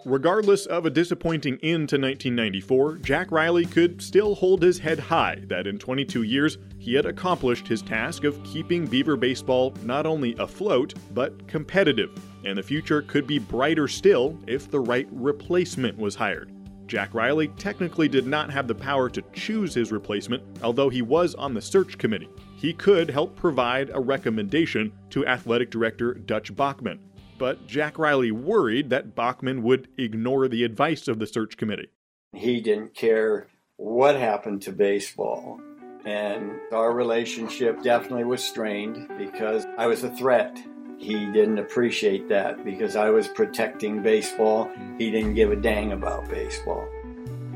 Regardless 0.04 0.66
of 0.66 0.84
a 0.84 0.90
disappointing 0.90 1.58
end 1.62 1.90
to 1.90 1.96
1994, 1.96 2.96
Jack 2.98 3.30
Riley 3.30 3.64
could 3.64 4.02
still 4.02 4.34
hold 4.34 4.60
his 4.60 4.78
head 4.78 4.98
high 4.98 5.40
that 5.46 5.68
in 5.68 5.78
22 5.78 6.22
years 6.22 6.58
he 6.78 6.94
had 6.94 7.06
accomplished 7.06 7.68
his 7.68 7.82
task 7.82 8.24
of 8.24 8.42
keeping 8.42 8.84
Beaver 8.84 9.16
baseball 9.16 9.74
not 9.84 10.06
only 10.06 10.34
afloat, 10.38 10.94
but 11.12 11.46
competitive 11.46 12.10
and 12.44 12.56
the 12.56 12.62
future 12.62 13.02
could 13.02 13.26
be 13.26 13.38
brighter 13.38 13.88
still 13.88 14.38
if 14.46 14.70
the 14.70 14.80
right 14.80 15.08
replacement 15.10 15.98
was 15.98 16.14
hired. 16.14 16.52
Jack 16.86 17.12
Riley 17.12 17.48
technically 17.48 18.08
did 18.08 18.26
not 18.26 18.50
have 18.50 18.66
the 18.66 18.74
power 18.74 19.10
to 19.10 19.22
choose 19.34 19.74
his 19.74 19.92
replacement, 19.92 20.42
although 20.62 20.88
he 20.88 21.02
was 21.02 21.34
on 21.34 21.52
the 21.52 21.60
search 21.60 21.98
committee. 21.98 22.30
He 22.56 22.72
could 22.72 23.10
help 23.10 23.36
provide 23.36 23.90
a 23.92 24.00
recommendation 24.00 24.92
to 25.10 25.26
athletic 25.26 25.70
director 25.70 26.14
Dutch 26.14 26.54
Baughman. 26.54 26.98
But 27.36 27.66
Jack 27.66 27.98
Riley 27.98 28.32
worried 28.32 28.90
that 28.90 29.14
Baughman 29.14 29.62
would 29.62 29.88
ignore 29.98 30.48
the 30.48 30.64
advice 30.64 31.06
of 31.06 31.18
the 31.18 31.26
search 31.26 31.56
committee. 31.56 31.90
He 32.32 32.60
didn't 32.60 32.94
care 32.94 33.46
what 33.76 34.16
happened 34.16 34.62
to 34.62 34.72
baseball. 34.72 35.60
And 36.04 36.52
our 36.72 36.92
relationship 36.92 37.82
definitely 37.82 38.24
was 38.24 38.42
strained 38.42 39.08
because 39.18 39.66
I 39.76 39.86
was 39.86 40.02
a 40.04 40.10
threat 40.10 40.58
he 40.98 41.26
didn't 41.26 41.58
appreciate 41.58 42.28
that 42.28 42.64
because 42.64 42.96
I 42.96 43.08
was 43.08 43.28
protecting 43.28 44.02
baseball. 44.02 44.70
He 44.98 45.10
didn't 45.10 45.34
give 45.34 45.52
a 45.52 45.56
dang 45.56 45.92
about 45.92 46.28
baseball. 46.28 46.88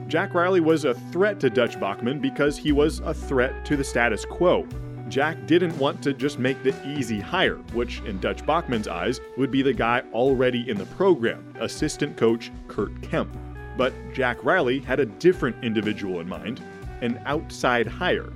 Jack 0.06 0.32
Riley 0.32 0.60
was 0.60 0.84
a 0.84 0.94
threat 1.10 1.40
to 1.40 1.50
Dutch 1.50 1.76
Baughman 1.76 2.20
because 2.20 2.56
he 2.56 2.70
was 2.70 3.00
a 3.00 3.12
threat 3.12 3.64
to 3.64 3.76
the 3.76 3.82
status 3.82 4.24
quo. 4.24 4.66
Jack 5.08 5.46
didn't 5.46 5.76
want 5.78 6.02
to 6.02 6.12
just 6.12 6.38
make 6.38 6.62
the 6.62 6.74
easy 6.88 7.18
hire, 7.18 7.56
which 7.72 8.00
in 8.02 8.20
Dutch 8.20 8.44
Baughman's 8.44 8.88
eyes 8.88 9.20
would 9.36 9.50
be 9.50 9.60
the 9.60 9.72
guy 9.72 10.02
already 10.12 10.68
in 10.70 10.78
the 10.78 10.86
program, 10.86 11.52
assistant 11.60 12.16
coach 12.16 12.52
Kurt 12.68 13.02
Kemp. 13.02 13.36
But 13.76 13.92
Jack 14.12 14.42
Riley 14.44 14.78
had 14.78 15.00
a 15.00 15.06
different 15.06 15.56
individual 15.64 16.20
in 16.20 16.28
mind, 16.28 16.62
an 17.00 17.20
outside 17.26 17.88
hire 17.88 18.32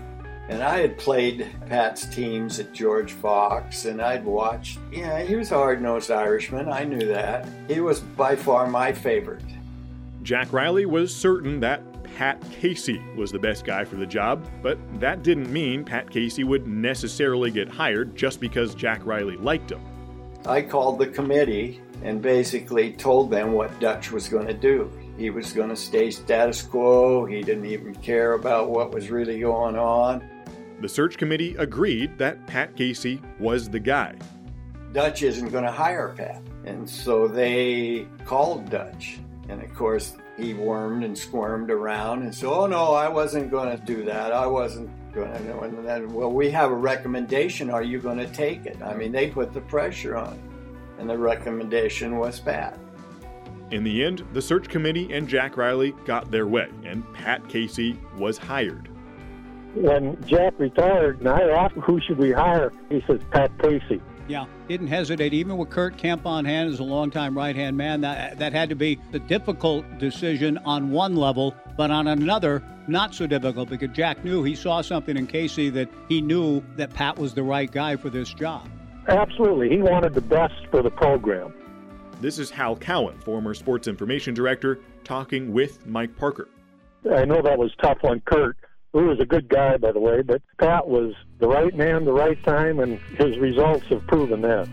and 0.48 0.62
I 0.62 0.78
had 0.78 0.96
played 0.96 1.46
Pat's 1.66 2.06
teams 2.06 2.60
at 2.60 2.72
George 2.72 3.12
Fox, 3.12 3.84
and 3.84 4.00
I'd 4.00 4.24
watched. 4.24 4.78
Yeah, 4.92 5.22
he 5.22 5.34
was 5.34 5.50
a 5.50 5.56
hard 5.56 5.82
nosed 5.82 6.10
Irishman. 6.10 6.68
I 6.68 6.84
knew 6.84 7.06
that. 7.08 7.48
He 7.68 7.80
was 7.80 8.00
by 8.00 8.36
far 8.36 8.66
my 8.66 8.92
favorite. 8.92 9.42
Jack 10.22 10.52
Riley 10.52 10.86
was 10.86 11.14
certain 11.14 11.60
that 11.60 11.80
Pat 12.16 12.42
Casey 12.50 13.02
was 13.14 13.30
the 13.30 13.38
best 13.38 13.64
guy 13.64 13.84
for 13.84 13.96
the 13.96 14.06
job, 14.06 14.46
but 14.62 14.78
that 15.00 15.22
didn't 15.22 15.52
mean 15.52 15.84
Pat 15.84 16.10
Casey 16.10 16.44
would 16.44 16.66
necessarily 16.66 17.50
get 17.50 17.68
hired 17.68 18.16
just 18.16 18.40
because 18.40 18.74
Jack 18.74 19.04
Riley 19.04 19.36
liked 19.36 19.70
him. 19.70 19.80
I 20.46 20.62
called 20.62 20.98
the 20.98 21.08
committee 21.08 21.80
and 22.02 22.22
basically 22.22 22.92
told 22.92 23.30
them 23.30 23.52
what 23.52 23.78
Dutch 23.80 24.12
was 24.12 24.28
going 24.28 24.46
to 24.46 24.54
do. 24.54 24.90
He 25.18 25.30
was 25.30 25.52
going 25.52 25.70
to 25.70 25.76
stay 25.76 26.10
status 26.10 26.62
quo. 26.62 27.24
He 27.24 27.42
didn't 27.42 27.66
even 27.66 27.94
care 27.96 28.34
about 28.34 28.70
what 28.70 28.92
was 28.92 29.10
really 29.10 29.40
going 29.40 29.76
on. 29.76 30.22
The 30.80 30.88
search 30.88 31.16
committee 31.16 31.56
agreed 31.56 32.18
that 32.18 32.46
Pat 32.46 32.76
Casey 32.76 33.22
was 33.38 33.70
the 33.70 33.80
guy. 33.80 34.14
Dutch 34.92 35.22
isn't 35.22 35.48
going 35.48 35.64
to 35.64 35.70
hire 35.70 36.14
Pat. 36.16 36.42
And 36.64 36.88
so 36.88 37.26
they 37.26 38.06
called 38.26 38.68
Dutch. 38.68 39.18
And 39.48 39.62
of 39.62 39.74
course, 39.74 40.16
he 40.36 40.52
wormed 40.52 41.02
and 41.02 41.16
squirmed 41.16 41.70
around 41.70 42.22
and 42.22 42.34
said, 42.34 42.48
Oh, 42.48 42.66
no, 42.66 42.92
I 42.92 43.08
wasn't 43.08 43.50
going 43.50 43.76
to 43.76 43.82
do 43.84 44.04
that. 44.04 44.32
I 44.32 44.46
wasn't 44.46 44.90
going 45.14 45.32
to. 45.32 45.60
And 45.60 45.86
then, 45.86 46.12
well, 46.12 46.30
we 46.30 46.50
have 46.50 46.70
a 46.70 46.74
recommendation. 46.74 47.70
Are 47.70 47.82
you 47.82 47.98
going 47.98 48.18
to 48.18 48.28
take 48.28 48.66
it? 48.66 48.82
I 48.82 48.94
mean, 48.94 49.12
they 49.12 49.30
put 49.30 49.54
the 49.54 49.62
pressure 49.62 50.16
on. 50.16 50.38
And 50.98 51.08
the 51.08 51.16
recommendation 51.16 52.18
was 52.18 52.38
Pat. 52.38 52.78
In 53.70 53.82
the 53.82 54.04
end, 54.04 54.26
the 54.32 54.42
search 54.42 54.68
committee 54.68 55.12
and 55.12 55.26
Jack 55.26 55.56
Riley 55.56 55.92
got 56.04 56.30
their 56.30 56.46
way, 56.46 56.68
and 56.84 57.02
Pat 57.12 57.46
Casey 57.48 57.98
was 58.16 58.38
hired 58.38 58.88
when 59.76 60.22
Jack 60.26 60.54
retired 60.58 61.20
and 61.20 61.28
I 61.28 61.42
asked 61.42 61.74
him 61.74 61.82
who 61.82 62.00
should 62.00 62.18
we 62.18 62.32
hire, 62.32 62.72
he 62.88 63.02
says 63.06 63.20
Pat 63.30 63.50
Casey. 63.58 64.00
Yeah, 64.28 64.46
didn't 64.66 64.88
hesitate. 64.88 65.32
Even 65.34 65.56
with 65.56 65.70
Kurt 65.70 65.96
Kemp 65.96 66.26
on 66.26 66.44
hand 66.44 66.72
as 66.72 66.80
a 66.80 66.84
longtime 66.84 67.36
right-hand 67.36 67.76
man, 67.76 68.00
that 68.00 68.38
that 68.38 68.52
had 68.52 68.68
to 68.70 68.74
be 68.74 68.98
the 69.12 69.20
difficult 69.20 69.84
decision 69.98 70.58
on 70.58 70.90
one 70.90 71.14
level, 71.14 71.54
but 71.76 71.92
on 71.92 72.08
another, 72.08 72.62
not 72.88 73.14
so 73.14 73.26
difficult 73.26 73.68
because 73.68 73.90
Jack 73.90 74.24
knew 74.24 74.42
he 74.42 74.56
saw 74.56 74.80
something 74.80 75.16
in 75.16 75.28
Casey 75.28 75.70
that 75.70 75.88
he 76.08 76.20
knew 76.20 76.62
that 76.76 76.92
Pat 76.92 77.16
was 77.16 77.34
the 77.34 77.42
right 77.42 77.70
guy 77.70 77.94
for 77.94 78.10
this 78.10 78.32
job. 78.34 78.68
Absolutely, 79.06 79.68
he 79.68 79.78
wanted 79.78 80.14
the 80.14 80.20
best 80.20 80.66
for 80.72 80.82
the 80.82 80.90
program. 80.90 81.54
This 82.20 82.38
is 82.40 82.50
Hal 82.50 82.74
Cowan, 82.76 83.18
former 83.20 83.54
sports 83.54 83.86
information 83.86 84.34
director, 84.34 84.80
talking 85.04 85.52
with 85.52 85.86
Mike 85.86 86.16
Parker. 86.16 86.48
I 87.14 87.24
know 87.24 87.40
that 87.42 87.58
was 87.58 87.72
tough 87.80 87.98
on 88.02 88.20
Kurt, 88.24 88.56
he 89.00 89.04
was 89.04 89.20
a 89.20 89.26
good 89.26 89.48
guy, 89.48 89.76
by 89.76 89.92
the 89.92 90.00
way, 90.00 90.22
but 90.22 90.42
Pat 90.58 90.88
was 90.88 91.14
the 91.38 91.48
right 91.48 91.74
man, 91.74 92.04
the 92.04 92.12
right 92.12 92.42
time, 92.44 92.80
and 92.80 92.98
his 93.18 93.38
results 93.38 93.86
have 93.86 94.06
proven 94.06 94.40
that. 94.42 94.68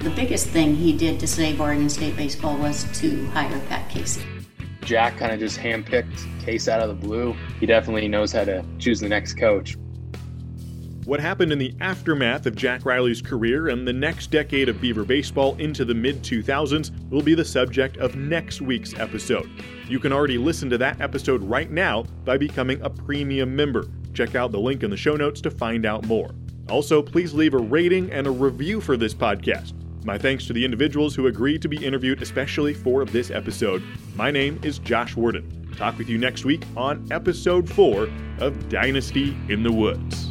The 0.00 0.10
biggest 0.10 0.46
thing 0.48 0.76
he 0.76 0.96
did 0.96 1.18
to 1.20 1.26
save 1.26 1.60
Oregon 1.60 1.88
State 1.88 2.16
baseball 2.16 2.56
was 2.56 2.84
to 3.00 3.26
hire 3.26 3.60
Pat 3.68 3.90
Casey. 3.90 4.22
Jack 4.82 5.18
kind 5.18 5.32
of 5.32 5.38
just 5.38 5.58
handpicked 5.58 6.26
Case 6.44 6.68
out 6.68 6.80
of 6.80 6.88
the 6.88 7.06
blue. 7.06 7.36
He 7.60 7.66
definitely 7.66 8.08
knows 8.08 8.32
how 8.32 8.44
to 8.44 8.64
choose 8.78 9.00
the 9.00 9.08
next 9.08 9.34
coach. 9.34 9.76
What 11.08 11.20
happened 11.20 11.52
in 11.52 11.58
the 11.58 11.74
aftermath 11.80 12.44
of 12.44 12.54
Jack 12.54 12.84
Riley's 12.84 13.22
career 13.22 13.68
and 13.68 13.88
the 13.88 13.94
next 13.94 14.30
decade 14.30 14.68
of 14.68 14.78
Beaver 14.78 15.06
baseball 15.06 15.56
into 15.56 15.86
the 15.86 15.94
mid 15.94 16.22
2000s 16.22 16.90
will 17.08 17.22
be 17.22 17.32
the 17.32 17.46
subject 17.46 17.96
of 17.96 18.14
next 18.14 18.60
week's 18.60 18.92
episode. 18.98 19.48
You 19.88 20.00
can 20.00 20.12
already 20.12 20.36
listen 20.36 20.68
to 20.68 20.76
that 20.76 21.00
episode 21.00 21.42
right 21.42 21.70
now 21.70 22.02
by 22.26 22.36
becoming 22.36 22.78
a 22.82 22.90
premium 22.90 23.56
member. 23.56 23.88
Check 24.12 24.34
out 24.34 24.52
the 24.52 24.60
link 24.60 24.82
in 24.82 24.90
the 24.90 24.98
show 24.98 25.16
notes 25.16 25.40
to 25.40 25.50
find 25.50 25.86
out 25.86 26.04
more. 26.04 26.28
Also, 26.68 27.00
please 27.00 27.32
leave 27.32 27.54
a 27.54 27.58
rating 27.58 28.12
and 28.12 28.26
a 28.26 28.30
review 28.30 28.78
for 28.78 28.98
this 28.98 29.14
podcast. 29.14 29.72
My 30.04 30.18
thanks 30.18 30.46
to 30.48 30.52
the 30.52 30.62
individuals 30.62 31.14
who 31.14 31.28
agreed 31.28 31.62
to 31.62 31.70
be 31.70 31.82
interviewed, 31.82 32.20
especially 32.20 32.74
for 32.74 33.06
this 33.06 33.30
episode. 33.30 33.82
My 34.14 34.30
name 34.30 34.60
is 34.62 34.78
Josh 34.78 35.16
Worden. 35.16 35.72
Talk 35.74 35.96
with 35.96 36.10
you 36.10 36.18
next 36.18 36.44
week 36.44 36.64
on 36.76 37.08
episode 37.10 37.66
4 37.66 38.10
of 38.40 38.68
Dynasty 38.68 39.34
in 39.48 39.62
the 39.62 39.72
Woods. 39.72 40.27